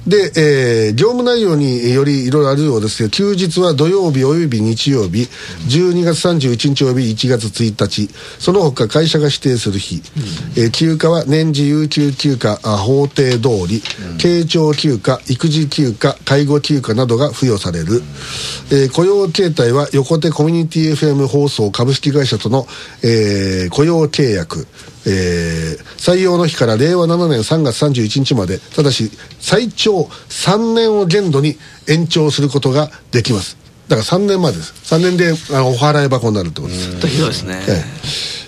[0.08, 5.28] で、えー、業務内容によりいろいろあるようですけど、休日は土曜日および日曜日、
[5.68, 8.10] 12月31日および1月1日、
[8.40, 13.82] その他会社が指定する日、うん、えー、休暇は年次有給休暇あ法定通り、
[14.12, 18.04] うん、慶長休暇、育児休暇、介護休暇などが付与される、うん、
[18.72, 22.66] えー、雇用形態は横手コミュニティ FM 放送株式会社との、
[23.04, 24.68] えー、雇用契約、
[25.10, 33.58] えー、採用の日から令和7年3月31日までただし最長3年を限度に延長することができます。
[33.88, 34.94] だから3年までです。
[34.96, 37.08] 3年であのお払い箱になるってことです。
[37.08, 37.60] ひどいですね。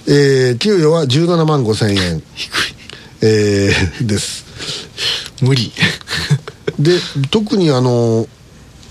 [0.06, 2.21] えー、えー、給与は17万5千円。
[2.36, 2.76] 低い。
[3.24, 4.45] えー、です。
[5.41, 5.71] 無理。
[6.80, 7.00] で
[7.32, 8.28] 特にあの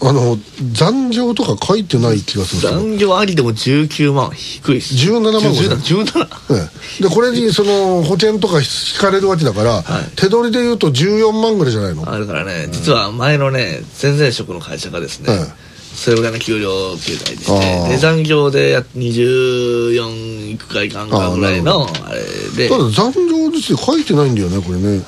[0.02, 0.38] あの
[0.72, 4.94] 残業とか書いてない気がする残業ありでも19万低いです。
[4.94, 12.10] 17万5 17、でこれにその保険とか引かれるわけだから、はい、手取りでいうと14万ぐらいじゃないの？
[12.10, 12.68] あるからね。
[12.70, 15.48] 実は前のね前々職の会社がですね、はい
[15.92, 22.22] それぐらいの給料形態でしてで残業で24いくかいかんかぐらいのあれ
[22.56, 22.68] で。
[22.70, 23.76] ただ残業ですよ。
[23.76, 25.02] 書いてないんだよねこれね、は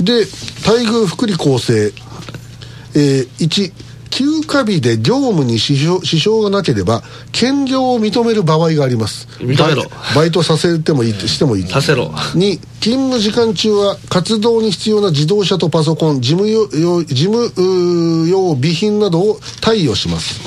[0.00, 0.26] い、で
[0.66, 1.92] 待遇福利厚生。
[2.94, 3.72] えー、1
[4.12, 9.26] 休暇日で業務に支障支障がなければ兼業を認める場合があります。
[9.38, 9.84] 認めろ。
[10.14, 11.66] バイトさせてもいい、してもいい。
[11.66, 12.08] させろ。
[12.08, 20.40] 2勤務時間中は活動に必要な自動車とパソコン事務用事務用備品などを貸与します。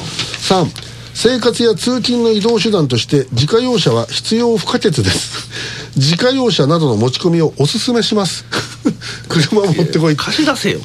[0.53, 0.67] 3
[1.15, 5.49] 生活や通勤の移動手段として自家用車は必要不可欠です。
[5.95, 8.45] 自家用車などの持ち込みをおすすめします。
[9.27, 10.15] 車持ってこい。
[10.15, 10.79] 貸し出せよ。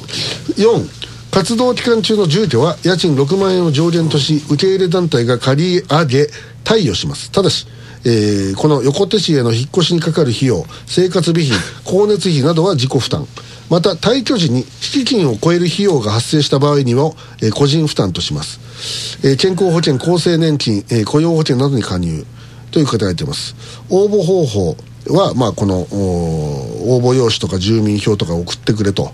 [0.57, 1.00] 4
[1.31, 6.27] 活動期間中の住居は家賃6万円を上限とし受け入れ団体が借り上げ
[6.63, 7.31] 貸与します。
[7.31, 7.67] ただし
[8.03, 13.27] えー、この横手市への引っ越しにかかる費用生活備品光熱費などは自己負担。
[13.69, 22.25] また退去時に敷金を超える費用が発生した場合にも、えー、個人負担とします、えー、健康保険厚生年金、えー、雇用保険などに加入
[22.71, 23.55] という方がいてます。
[23.89, 24.75] 応募方法
[25.07, 29.11] は、まあ、この応募用紙とか住民票とか送ってくれと。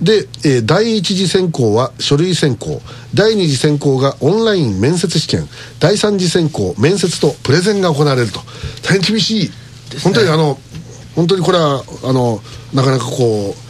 [0.00, 2.80] で、えー、第一次選考は書類選考。
[3.14, 5.48] 第二次選考がオンライン面接試験。
[5.78, 8.40] 第三次選考面接とプレゼンが行われると。
[8.82, 9.50] 大変厳しい、ね、
[10.02, 10.58] 本当にあの
[11.14, 12.40] 本当にこれはあの
[12.72, 13.63] なかなかこう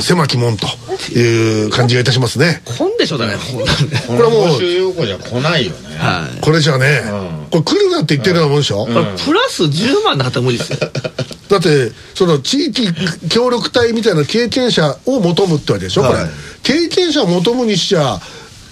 [0.00, 0.66] 狭き門と
[1.12, 2.62] いう感じがいたしますね。
[2.64, 3.34] 本でしょだね。
[4.06, 4.58] これはもう。
[4.58, 5.96] 収容庫じゃ来ないよね。
[5.96, 6.40] はい。
[6.40, 7.02] これじゃね、
[7.50, 8.86] これ来るなって言ってるようなもんでしょ？
[8.86, 10.78] プラス10万なかったら無理ですよ。
[11.48, 12.92] だってその地域
[13.30, 16.28] 協力隊みたいな経験者を求むってわけでしょ、はい、これ
[16.62, 18.20] 経験者を求むにしちゃ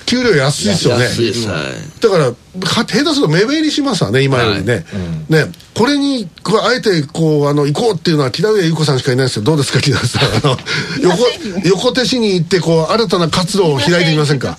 [0.07, 1.05] 給料安いですよね。
[1.05, 2.33] 安いです、はい、だから
[2.65, 4.73] 下手すると目減りしますわね今よりね。
[4.73, 4.85] はい。
[4.85, 9.43] うん、ねこれにこあえてこうあの行こうっていうのは木田上優子さんしかいないですよ。
[9.43, 10.23] どうですか木田さん。
[10.23, 10.57] あの
[11.03, 14.57] 横横手市に行ってこう新たな活動を開いてみませんか？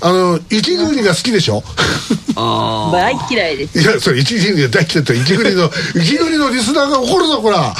[0.00, 1.62] あの息ぐりが好きでしょ？
[2.36, 3.80] ああ大嫌いです。
[3.80, 7.74] いやそれ息ぐりが大嫌いって息ぐりの息ぐりのリスナーが怒るぞこら。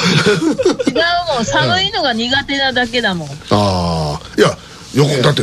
[0.86, 1.44] 違うもん。
[1.44, 4.56] 寒いのが苦手なだけだもん、ああいや
[4.94, 5.42] 横だって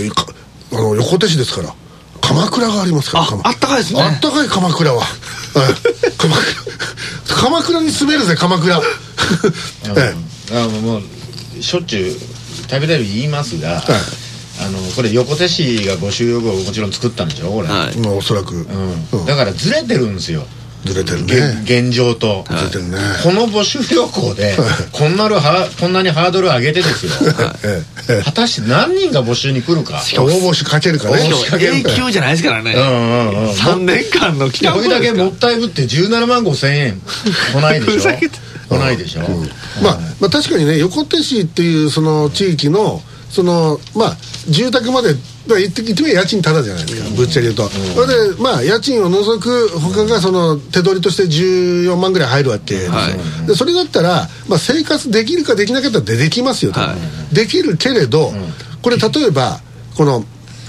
[0.71, 1.73] あの横手市ですから
[2.21, 4.01] 鎌倉がありますからああったかいですね。
[4.01, 5.03] あったかい鎌倉は。
[6.17, 8.81] 鎌倉鎌倉に住めるぜ鎌倉。
[9.95, 10.15] え
[10.51, 12.07] え、あもうしょっちゅ
[12.63, 13.83] うたびたび言いますが、はい。
[14.61, 20.47] あのこれ横手市が募集要項をもちろん作ったんでしょこれ、はい、まあおそらく、うん、だからずれてるんですよ
[20.85, 21.61] ずれてるね。
[21.63, 22.97] 現状と、ずれてるね。
[23.23, 24.55] この募集要項で
[24.91, 27.11] こんなるはこんなにハードル上げてですよ。
[28.23, 29.95] 果たして何人が募集に来るか。
[29.95, 31.27] 応募しかけるかね。
[31.27, 37.01] 永久じゃないですからね、うんうんうん、3年間の期間これだけもったいぶって17万5千円。
[37.53, 38.11] 来ないでしょ。
[38.69, 39.43] 来ないでしょ、うん、
[39.83, 43.01] まあ、まあ確かにね横手市っていうその地域の
[43.35, 44.17] そのまあ
[44.47, 45.09] 住宅まで
[45.47, 52.75] 言って言ってみ家賃ただじゃないですか、ぶっちゃけ言うと、それでまあ家賃を除く他がその手取りとして14万ぐらい入るわけ。
[52.75, 53.09] ですよ、は
[53.43, 56.95] い、でそれだったら、まあ、生活できるかできなかったらできますよと、は
[57.31, 58.31] い、できるけれど、
[58.81, 59.59] これ例えば
[59.97, 60.23] この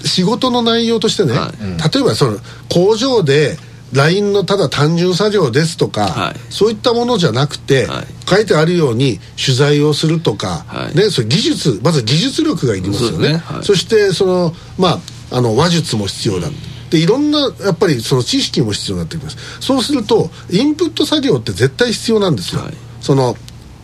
[0.05, 2.39] 仕事の内容としてね、はい、例えばその
[2.73, 3.57] 工場で
[3.97, 15.01] LINE のただ単純作業ですとか、はい、そういったものじゃなくて、はい、書いてあるように取材をするとか、はい、ね、それ技術まず技術力がいりますよね、ね、そしてその、ま
[15.33, 16.49] あ、あの話術も必要だ、
[16.91, 19.37] でいろんなやっぱりその知識も必要になってきます。
[19.61, 22.63] そうするとインプット作業って絶対必要なんですよ、
[23.01, 23.37] その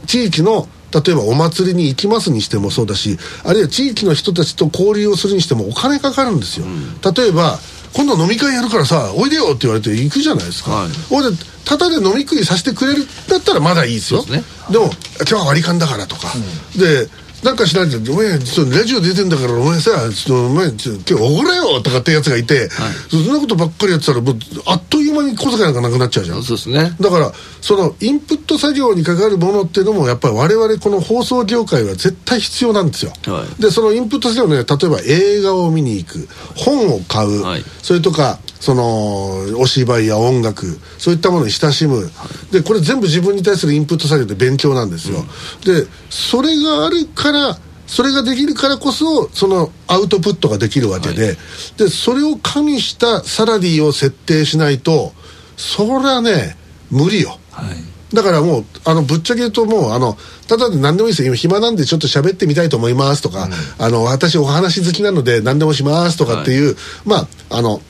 [0.06, 7.58] 地域の例えばお祭りに行きますにしてもそうだしあるいは地域の人たちと交流をするにしてもお金かかるんですよ、うん、例えば
[7.94, 17.08] 今度飲み会やるからさおいでよって言われて行くじゃないですか、はい、ほいでただで飲み食いさせてくれるだったらまだいいですよ、ね、でも今日は割り勘だからとか、うん、で
[17.42, 22.68] なんかしないで「お前ラジオ出てんだからお前さちょっとお前ちょ今日おごれよ」とかってやつがいて、はい、
[23.10, 26.42] そんなことばっかりやってたらもうあっという間に小遣いなんかなくなっちゃうじゃん。
[26.42, 26.94] そうですね。
[27.00, 42.08] だからそのインプット作業にかかるものっていうのもやっぱり我々この放送業界は絶対必要なんですよ、はい、でそのインプット作業ね例えば映画を見に行く本を買う、はい、それとかそのお芝居や音楽そういったものに親しむ、
[42.52, 51.26] でこれ全部自分に対するインプット作業で勉強なんですよ、うん、でそれがあるからそれができるからこそそのアウトプットができるわけで。
[51.26, 51.36] はい、
[51.76, 55.12] でそれを加味したサラリーを設定しないと
[55.56, 56.56] それはね
[56.88, 61.26] 無理よ、はい、だからもうあのぶっちゃけ言うともうあのただで何でもいいですよ。
[61.26, 63.52] 今暇なんでちょっと喋ってみたいと思いますとか、うん、
[63.84, 67.16] あの私お話好きなので何でもしますとかっていう、はい、ま
[67.50, 67.82] ああの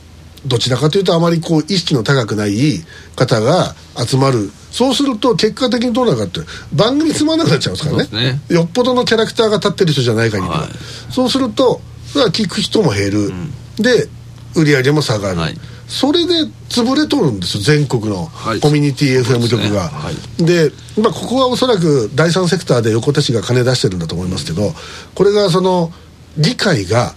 [0.47, 2.81] どちらかというとあまりこう意識の高くない
[3.17, 4.51] 方が集まる。
[4.73, 6.41] そうすると結果的にどうなるかって
[6.73, 10.71] 番組つまんなくなっちゃいますからね、ね、よっぽどのキャラクターが立ってる人じゃない限りは、はい、
[11.13, 11.83] そうすると
[12.31, 14.09] 聞く人も減る、うん、で
[14.57, 15.55] 売り上げも下がる、はい、
[15.89, 16.33] それで
[16.71, 18.31] 潰れとるんですよ全国の
[18.63, 19.91] コミュニティ FM 局が、
[20.39, 20.61] で、ね。
[20.61, 24.73] はい、まあ、ここはおそらく第三セクターで横田市が金出してるんだと思いますけど
[25.15, 25.93] これがその
[26.39, 27.15] 議会が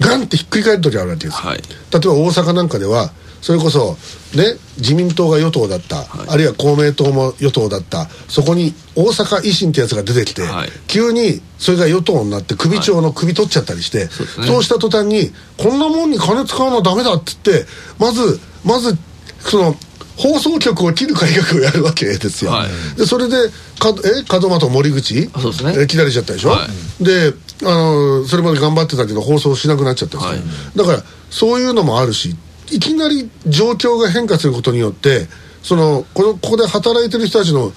[0.00, 3.96] ガンってひっくり返る時あるわけです、はい、例えば大阪なんかではそれこそ
[4.36, 8.06] ね自民党が与党だった、はい、あるいは公明党も与党だった。
[8.28, 14.08] そこに大阪維新ってやつが出てきて、はい、急にそれが与党になって首長の首取っちゃったりして、はい。
[14.08, 17.64] そうね、そうした途端にこんなもんに金使うのはダメだっつって
[17.98, 18.96] まずまず
[19.40, 19.74] その
[20.20, 25.30] 放送局を切る改革をやるわけですよ、はい、でそれでかえ門松森口？
[25.30, 25.86] そうですね。
[25.86, 26.66] 切られちゃったでしょ、は
[27.00, 32.36] い、であのそれまで頑張ってたけど放送しなくなっちゃったんですよ、はい、だからそういうのもあるし
[32.70, 35.26] いきなり状況が変化することによって
[35.62, 37.72] そのこのここで働いてる人たちの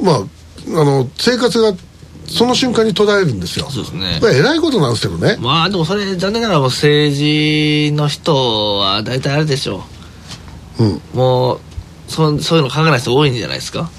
[0.00, 1.72] まああの生活が
[2.26, 3.70] その瞬間に途絶えるんですよ。
[3.70, 4.18] そうですね。
[4.20, 5.36] これ偉いことなんですけどね。
[5.40, 9.84] まあでもそれ残念ながら政治の人は大体あれでしょ
[10.78, 11.60] う、うん、もう
[12.08, 13.90] そそういうの考えない人多いんじゃないですか？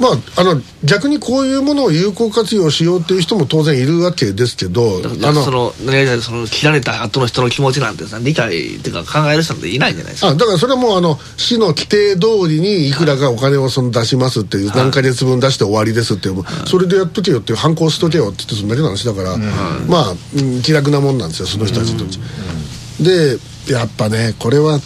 [0.00, 5.72] まあ、あの逆にこういうものを有効活用しようっていう人も当然いるわけですけどあのその
[6.20, 10.28] その切られた後の人の気持ちなんてさ理解っていうか考える人なんていないんじゃないですか。
[10.30, 19.40] あだからそれはもうあの市の規定通りにいくらかお金をその出しますっていう、はい、何ヶ月分出して終わりですっていう、はい、それでやっとけよっていう反抗しとけよって言ってそんだけの話だから、はい、
[19.88, 23.38] まあ、うん、気楽なもんなんですよその人たちと、うん、で
[23.72, 24.80] やっぱねこれは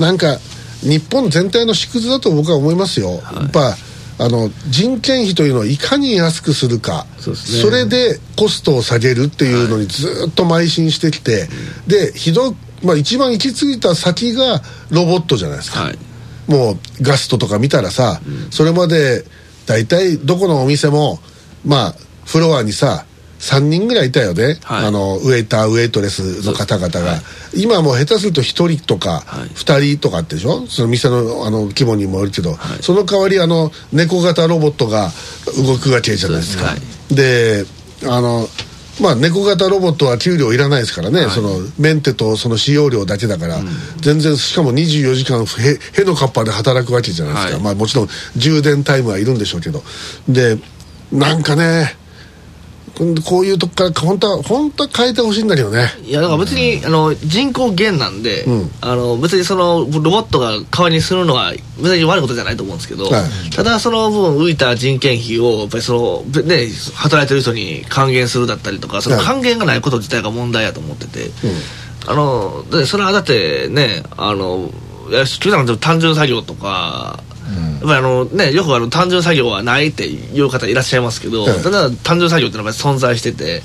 [0.00, 0.38] なんか
[0.82, 3.76] 日本全体の縮図だと僕は思いますよ、やっぱ
[4.18, 7.06] あの人件費というのをいかに安くするか。
[7.18, 15.98] そ、ね,、れでコストを下げるっていうのにずっと邁進してきて、はい、でひど、まあ、一番行き着いた先がロボットじゃないですか、はい、
[16.46, 19.24] もうガストとか見たらさ、うん、それまで
[19.66, 21.18] 大体どこのお店も
[21.64, 21.94] まあ
[22.26, 23.06] フロアにさ
[23.40, 27.16] 3人ぐらいいたよね、はい、あのウェイターウェイトレスの方々が、は
[27.54, 28.44] い、今もう下手すると1
[28.76, 29.24] 人とか
[29.54, 30.66] 2人とかってでしょ？
[30.66, 35.10] その店のあの規模にもよるけど、はい、その代わりあの猫型ロボットが
[35.56, 36.74] 動くわけじゃないですか。
[37.10, 37.64] で
[38.04, 38.46] あの
[39.00, 43.68] まあ猫型ロボットは給料いらないですからね、そのメンテとその使用量だけだから、うん、
[44.02, 49.82] 全然しかも24時間へへのカッパで働くわけじゃないですか、まあもちろん充電タイムはいるんでしょうけど。
[50.28, 50.58] で
[51.10, 51.96] なんかね
[53.26, 55.88] こういうとこから本当は本当は変えてほしいんだけどね。
[56.04, 71.30] いやだから別に、あの人口減なんで、うん、あの別にそのロボットが代わりにするのは別に悪いことじゃないと思うんですけど、はい、ただその分浮いた人件費をやっぱりその、ね、働いてる人に還元するだったりとかその還元がないこと自体が問題やと思ってて、はい、
[72.08, 74.70] あのでそれはだってねあの
[75.78, 77.22] 単純作業とか
[77.80, 83.62] やっぱりあのねよくあの単純作業はないっていう方いらっしゃいますけど、ただ単純作業っていうのは存在してて、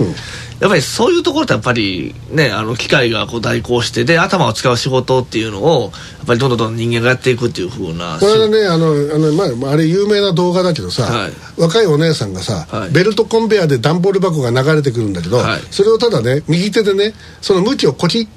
[0.60, 18.28] やっぱりそういうところってやっぱりねあの機械がこう代行してで頭を使う仕事っていうのをやっぱりどんどんどん人間がやっていくっていうふうなこれはねあのあの、まあ、あれ有名な動画だけどさ、はい、若いお姉さんがさ、はい、ベルトコンベヤーで段ボール箱が流れてくるんだけど、はい、それをただね右手でねその向きをコキッ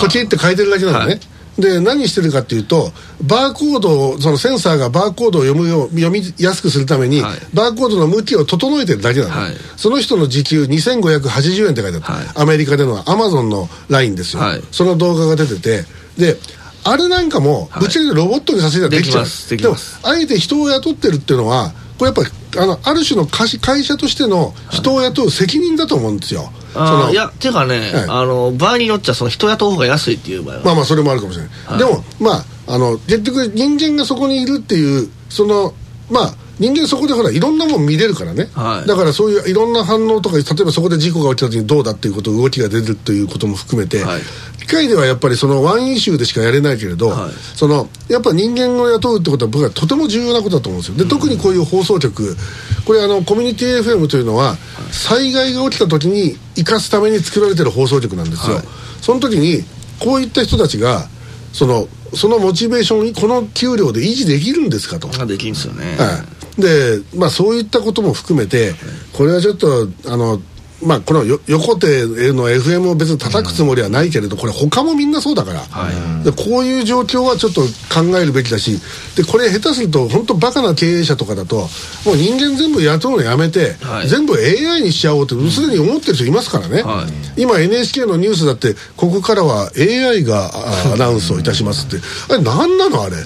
[0.00, 1.20] コキって書いてるだけなのね、
[1.58, 2.90] で何してるかっていうと
[3.22, 15.84] バーコードをそのセンサーがバーコードを読むよう読みやすくするために、はい、バーコードの向きを整えてるだけなの、はい、その人の時給2580円って書いてあった、はい、アメリカでのアマゾンのラインですよ、その動画が出てて。
[16.18, 16.38] で
[16.86, 21.72] あれなんかもぶっちゃけロボットにさせたらできちゃう、でもあえて人を雇ってるっていうのは
[22.04, 30.62] これやっぱりあのある種の会社としての人を雇う責任だと思うんですよ、あいやっていうかね、はい、あの場合によっちゃその人雇う方が安いっていう場合は。
[30.64, 35.74] まあまあそれもあるかもしれない、はい、でもまああの結局人間がそこにいるっていうその
[36.10, 44.20] まあ人間そこでほらいろんなもん見れるからね、はい、だからそういういろんな反応とか例えばそこで事故が起きた時にどうだっていうこと動きが出るということも含めて、はい、
[44.60, 50.98] 機械ではやっぱりそのワンイシューでしかやれないけれど、はい、そのやっぱ人間を雇うってことは僕はとても重要なことだと思うんですよ。
[50.98, 52.36] で特にこういう放送局。
[52.84, 54.56] これあのコミュニティ FM というのは
[54.90, 58.58] 災害が起きた時に生かすために作られてる放送局なんですよ、
[59.00, 59.64] その時に
[59.98, 61.08] こういった人たちが
[61.52, 65.08] そのそのモチベーションにこの給料で維持できるんですかと。
[65.26, 65.96] できんですよね。
[65.96, 68.72] はい、で、まあ、そういったことも含めて
[69.12, 70.40] これはちょっとあの
[70.84, 78.78] まあ、この横手の FM を別に叩くつもりはないけれど、これ他もみんなそうだから、はい、でこういう状況はちょっと考えるべきだし
[79.16, 81.56] でこれ下手すると本当バカな経営者とかだと
[82.04, 90.50] もう人間全部雇うのやめて、はい、全部 AI にしちゃおうってすでに思ってる人いますからね、はい、今 NHK のニュースだってここからは AI が
[90.92, 92.04] アナウンスをいたしますって。
[92.28, 93.16] あれ何なのあれ、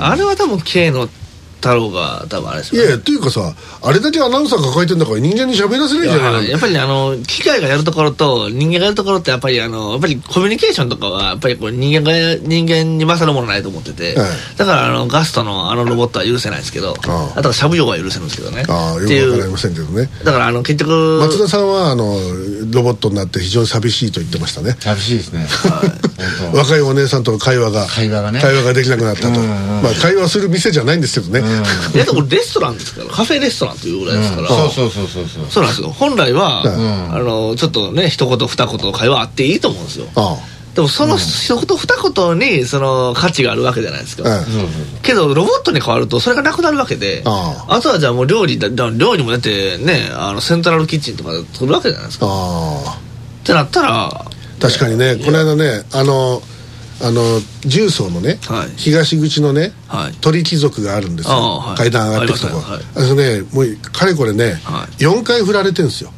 [0.00, 1.08] あれは多分 K の
[1.66, 3.52] 太郎が多分あれですよ、ね、いやっていうかさ
[3.82, 6.48] あれだけアナウンサー抱えてんだから人間に喋らせないじゃない。
[6.48, 16.94] やっぱりあの機械がやるところと人間がやるところってやっぱりあのやっぱりコミュニケーションとかはやっぱりこう人間が人間に勝るものないと思ってて、はい、だからあのガストのあのロボットは許せないですけど
[17.34, 18.64] あとはしゃぶ用は許せるんですけどね。
[18.68, 20.08] ああよくわかりませんけどね。
[20.24, 22.18] だからあの結局松田さんはあの
[22.70, 24.76] ロボットになって非常に寂しいと言ってましたね。
[24.78, 25.46] 寂しいですね、
[26.52, 28.40] 若いお姉さんとの会話が会話がね。
[28.40, 31.40] 会話ができなくなったと、まあ会話する店じゃないんですけどね、
[31.94, 33.10] いやでもレストランですから。
[33.10, 35.64] カフェレストランというぐらいですから、そうそうそうそうそう。
[35.64, 35.90] なんですよ。
[35.90, 40.06] 本来は、あのちょっとね一言二言の会話あっていいと思うんですよ。
[40.74, 44.24] でもその一言二言にその価値があるわけじゃないですか、
[45.02, 52.26] けどロボットに変わるとそれがなくなるわけであとはじゃあもう料理だ料理もだってねあのセントラルキッチンとかで作るわけじゃないですか。
[52.26, 54.26] ってなったら
[54.60, 56.42] 確かにねこの間ねあの
[57.02, 57.22] あの
[57.60, 62.62] 重曹のね、はい、東口のね、はい、鳥貴族があるんですよ、はい、階段上がっていくとこ。
[62.64, 63.42] あれね。
[63.52, 66.10] もうかれこれね、はい、4回振られてるんですよ、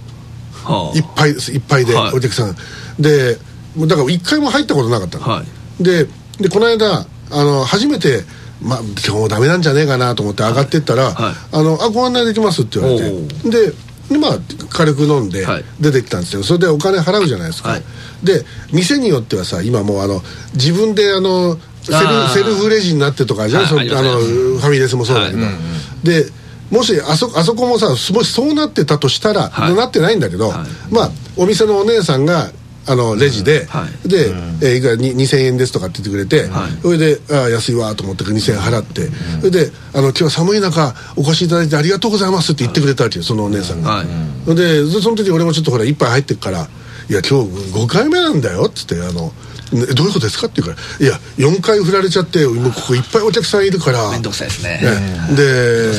[0.62, 2.57] はあ、いっぱいですいっぱいで、お客さん。
[3.01, 5.43] でだから1回も入ったことなかったの、
[5.80, 6.07] で
[6.41, 8.22] でこの間あの初めて
[8.61, 13.51] まあ今日ダメなんじゃねえかなと思って上がってったら「あのあご案内できます」って言われて。
[13.51, 14.38] ででまあ
[14.70, 15.46] 軽く飲んで
[15.80, 16.42] 出てきたんですよ。
[16.42, 17.82] それでお金払うじゃないですか、はい、
[18.22, 20.22] で店によってはさ今もうあの
[20.54, 26.26] 自分であのセルセルフレジになってとかじゃん、はい、あのファミレスもそうだけど、はい、で
[26.70, 30.52] もしあそあそこもさもしそうなってたとしたら、なってないんだけど、
[30.90, 32.50] まあお店のお姉さんが
[32.89, 34.30] あのレジで、はい、で、
[34.62, 39.09] えー、いくら2000円ですとかって言ってくれて、はい、それでああ安いわと思って2000円払って、
[39.41, 46.68] それであの「今日は寒い中お越しいただいてありがとうございます」って言ってくれたわけよそのお姉さんが、はい、でその時俺もちょっとほら一杯入ってるから
[47.11, 49.32] 「いや今日5回目なんだよ」っつってあの
[49.72, 54.80] ね、どういうことですかって言うから「いや4回振られちゃってもうここいっぱいお客さんいるから面倒くさいですね。
[54.82, 55.92] ねで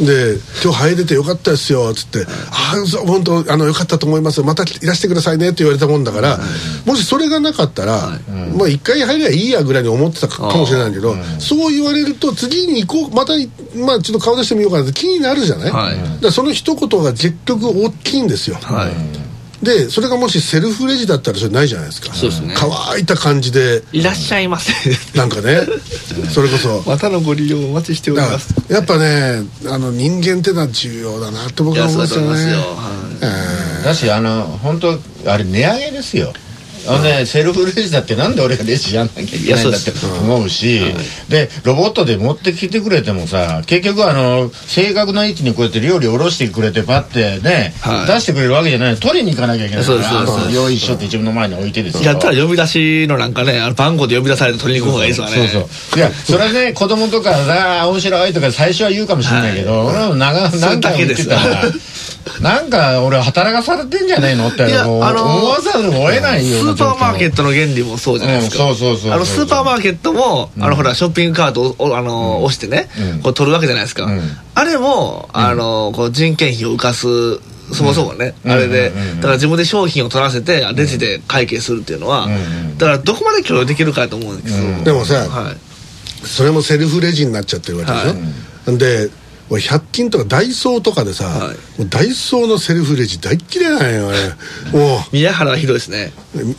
[0.00, 4.42] で「今日入れてよかったですよ」っつって「ああ本当あのよかったと思います。
[4.42, 6.40] またいらしてくださいね」って言われたもんだから、
[6.84, 13.34] もしそれがなかったら、はい、まあ1回入りゃいいやぐらいに思ってたかもしれないけど、そう言われると次に行こうまた
[13.74, 19.25] まあちょっと顔出してみようかなって気になるじゃない、はい、だその一言が結局大きいんですよ、はい
[19.66, 22.14] でそれがもしセルフレジだったらそれないじゃないですか。
[22.14, 22.54] そうですね。
[22.56, 23.82] 乾いた感じで。
[23.92, 24.72] いらっしゃいませ。
[25.18, 25.60] なんかね。
[26.32, 26.82] それこそ。
[26.86, 28.54] またのご利用お待ちしております。
[28.68, 32.20] やっぱねあの人間ってのは重要だなって僕は思いますよ。
[32.22, 32.56] ね
[33.84, 36.32] だしあの本当あれ値上げですよ
[36.88, 40.80] あのね、セルフレジだってなんで俺がレジやんなきゃいけないんだって思うし、
[41.28, 47.74] でロボットで持ってきてくれてもさ結局あの正確な位置にこうやって料理下ろしてくれてパッてね、
[48.06, 48.96] 出してくれるわけじゃない。
[48.96, 52.04] 取りに行かなきゃいけないから用意しよって自分の前に置いてですよ。
[52.04, 55.36] やったら呼び出しのなんかねあの番号で呼び出されて取りに行く方がいいですわね。
[55.36, 55.98] そうそう。
[55.98, 61.62] いやそれはね子供とかさ面白いとか最初は言うかもしれないけど、俺は長何回も言ってたら
[62.40, 72.88] なんか俺働かされてんじゃねえのって思わざるを得ないよスーパーマーケットの原理もそうじゃないですか、そうそうそうあのスーパーマーケットも、あのほらショッピングカートをあの、押してね、
[73.22, 74.08] こう取るわけじゃないですか、
[74.54, 77.06] あれもあのこう人件費を浮かす
[77.74, 82.28] そもそもね、あれで、だから自分で商品を取らせてレジで会計するっていうのは、
[82.78, 85.56] だからどこまで許容できるかと思うんですけど、でもさ、はい、
[86.26, 89.10] それもセルフレジになっちゃってるわけでしょ、はい、で
[89.48, 94.18] 100均とかダイソーとかでさ、はい、ダイソーのセルフレジ大っ嫌いなんよね
[94.72, 95.00] もう。
[95.12, 96.12] 宮原はひどいですね。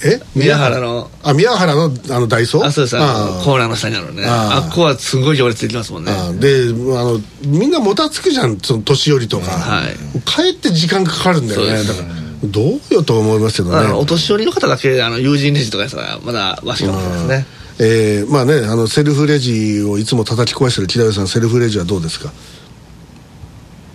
[0.05, 0.21] え？
[0.35, 1.09] 宮原の。
[1.23, 2.65] あ宮原のあのダイソー？
[2.65, 2.97] あそうです。
[2.97, 4.23] あコーナーの下にあるね。
[4.25, 6.11] あっこはすごい行列できますもんね。
[6.39, 11.83] であのみんなもたつくじゃんその年寄りとか、はい、帰って時間かかるんだよね。
[11.83, 12.07] だから
[12.47, 13.91] どうよと思いますけどね。
[13.91, 17.45] お年寄りの方だけあの友人レジとかやったらまだわしかもしれないですね
[17.79, 22.31] えー、まあねあのセルフレジをいつも叩き壊してる木田さんセルフレジはどうですか？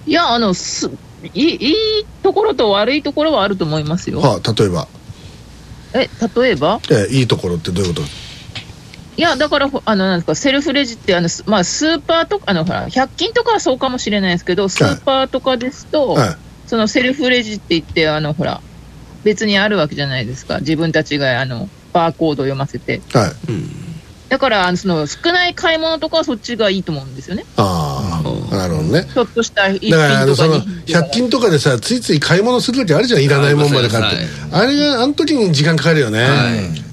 [0.06, 0.90] いや、あの、す
[1.22, 1.74] いいいい
[2.22, 4.20] ところと悪いところはあると思いますよ。
[4.20, 4.88] はあ、例えば
[5.94, 6.08] え、
[6.40, 6.80] 例えば？
[6.90, 8.06] え、いいところってどういうこと？
[9.16, 16.36] いや、だから、あの、なんですか、セルフレジって、あの、まあ、スーパーとか、あの、ほら、100均とかはそうかもしれないですけど、スーパーとかですと、はい、
[16.66, 18.62] そのセルフレジって言って、あの、ほら、
[19.22, 20.60] 別にあるわけじゃないですか。
[20.60, 23.02] 自分たちが、あの、バーコードを読ませて。
[23.12, 23.52] はい。
[23.52, 23.91] うん
[24.32, 27.44] だからその少ない買い物とかはそっちがいいと思うんですよね。
[27.58, 29.04] ああ、なるほどね。
[29.04, 36.22] ちょっとした一品とかだからその100均とかでさついつい買い物する時あるじゃんいらないもんまで買って、あれがあの時に時間かかるよね。
[36.22, 36.28] はい。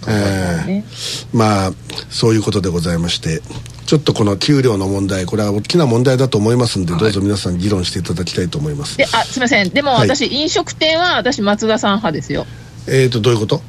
[0.10, 1.72] えー、まあ
[2.10, 3.42] そういうことでございまして。
[3.86, 8.98] ちょっとこの給料の問題これは大きな問題だと思いますんで、どうぞ皆さん議論していただきたいと思います。
[8.98, 9.70] であすみません。
[9.70, 12.46] でも私、はい、飲食店は私松田さん派ですよ。
[12.88, 13.62] えっ、とどういうこと？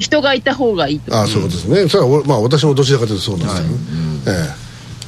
[0.00, 1.16] 人がいた方がいいと。
[1.16, 3.58] あそういうことですね、それはまあ私もどちらかというとそうなんです
[4.26, 4.34] よ。
[4.34, 4.48] ね、はい。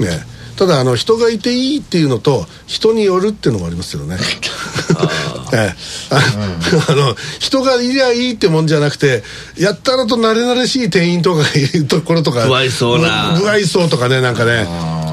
[0.01, 0.13] うん、ええ。
[0.13, 0.33] ええ。
[0.57, 4.17] ただあの人がいていいっていうのと人によるっていうのもありますよね。
[5.55, 5.75] ええ、
[6.89, 9.23] あの人がいりゃいいってもんじゃなくて
[9.59, 13.35] やったらと慣れ慣れしい店員とかがいるところとか不愛想な。
[13.37, 14.67] 不愛想とかねなんかね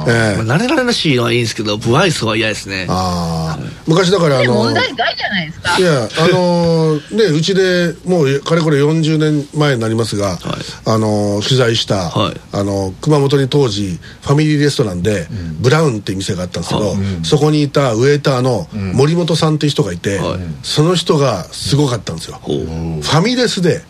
[0.08, 2.88] ええ、慣れられしいのはいいんですけど不愛想は嫌ですね。
[2.90, 5.78] ああ昔だからあの問題外じゃないですか。
[5.78, 10.38] いやあのねうちでもうかれこれ40年前になりますが、はい、
[10.86, 23.82] あの取材した、はい、あの熊本に当時ファミリーレストランで、うん、ブラウンっていう店があったんですけど、うん、そこにいたウェイターの森本さんっていう人がいて、うん、その人がすごかったんですよ、ファミレスで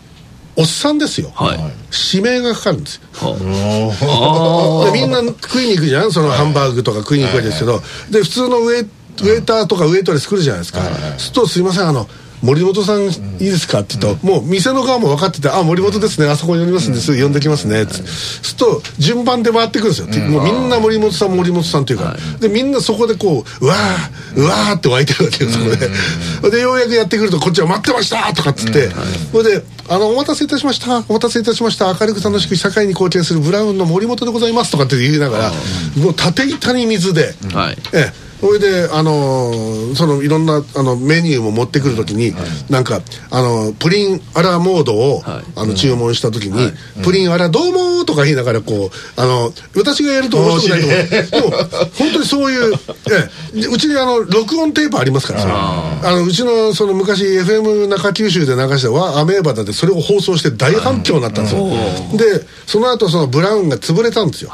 [0.60, 1.58] おっさんですよ、はい、
[2.12, 6.12] 指名がかかるんですよ、は みんな食いに行くじゃん？
[6.12, 12.06] そのハンバーグとか食いに行くわけですけど、で普通のウェウェーターとかウェイトレス来るじゃないですか、はい、するとすいませんあの
[12.42, 13.10] 森本さんいい
[13.40, 28.90] ですか?」って言うと、もう店の側も分かってて「あ森本ですねあそこにおりますんですぐ呼んできますね」すると順番で回ってくるんですよ、もうみんな森本さん森本さんっていうか、でみんなそこでこう「うわーうわー」って湧いてるわけよそこで、でようやくやってくると「こっちは待ってました!」とかっつって、
[29.32, 30.98] それであの、お待たせいたしました。
[31.08, 31.92] お待たせいたしました。
[32.00, 35.52] 明るく楽しく社会に貢献するブラウンの森本でございますとかって言いながら、
[35.96, 46.72] もう縦板に水で、はい、ええそれであのー、そのいろんなあのメニューも持ってくるときに、はい、なんかあのプリンアラモードを、はい、あの注文したときに、はい、
[47.04, 51.50] プリンアラどうもとか言いながらこうあの私がやると面白くないと思う。
[51.50, 51.64] でも
[51.98, 61.68] 本当にそういうえうちにあの録音テープありますからあのうちのその昔 FM 中九州で流したはアメーバだってそれを放送して大反響になったんですよ、
[62.16, 64.50] でその後そのブラウンが潰れたんですよ、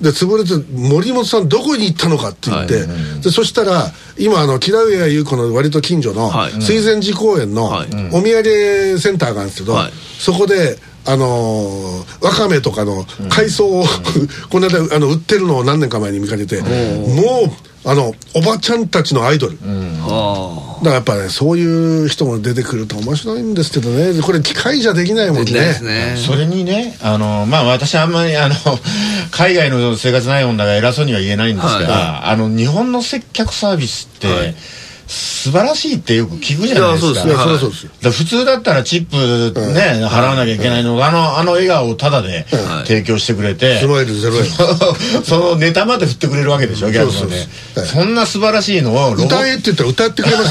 [0.00, 2.86] で潰れて森本さんどこに行ったのかって言って、
[3.22, 7.66] でそしたら今あの木田上優子の割と近所の水前寺公園の
[8.12, 9.76] お土産センターがあるんですけど、
[10.18, 13.86] そこであのー、わかめとかの海藻を、うん、
[14.50, 16.68] この間あの売ってるのを何年か前に見かけて、もう
[17.90, 24.20] あのおばちゃんたちのアイドル、うん、だからやっぱねそういう人も出てくると面白いんですけどね。
[24.20, 25.52] これ機械じゃできないもんね。
[25.52, 26.16] ね。
[26.18, 28.54] それにねあのまあ私あんまりあの
[29.32, 34.54] 海外の生活ないもんだから偉そうには言えないんですが、はいはい、あの日本の接客サービスって、はい
[35.08, 37.24] 素晴らしいってよく聞くじゃないですか。
[37.26, 38.12] いや、そうですよ。
[38.12, 39.16] 普通だったらチップ
[39.72, 42.46] ね、払わなきゃいけないのが、あの、あの笑顔をタダで
[42.86, 44.44] 提供してくれて、スマイルゼロ円。
[45.24, 47.48] そのネタまで振ってくれるわけでしょ、逆にね。
[47.86, 50.50] そんな素晴らしいのを、歌えって言ったら歌ってくれまし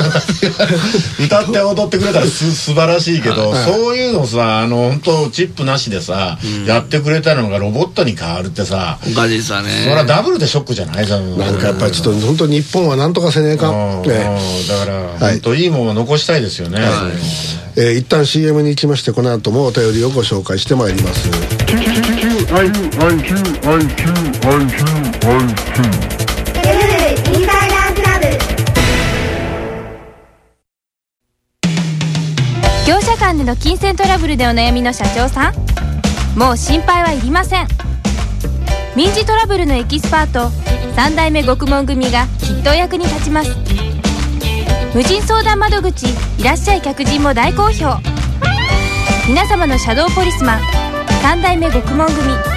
[1.20, 9.82] た 歌って踊ってくれたらす 素晴らしいけど、そういうのさ、あの、本当チップなしでさ、やってくれたのがロボットに変わるってさ、おかしいさね。
[9.84, 11.08] それはダブルでショックじゃない？
[11.08, 13.68] なんかやっぱりちょっと本当日本はなんとかせねえか。
[14.67, 17.47] だから本当いいものを残したいですよね、はい
[17.79, 21.29] えー、一旦 CM に行きましてこの後もお便りをご紹介してまいります
[32.87, 37.67] 業者間での金銭トラブルでお悩みの社長さんもう心配はいりません
[38.95, 40.49] 民事トラブルのエキスパート
[40.95, 43.86] 3代目獄門組がきっとお役に立ちます
[44.97, 46.07] 無人相談窓口
[46.39, 48.01] いらっしゃい客人も大好評。
[49.27, 50.61] 皆様のシャドーポリスマン
[51.21, 52.57] 三代目獄門組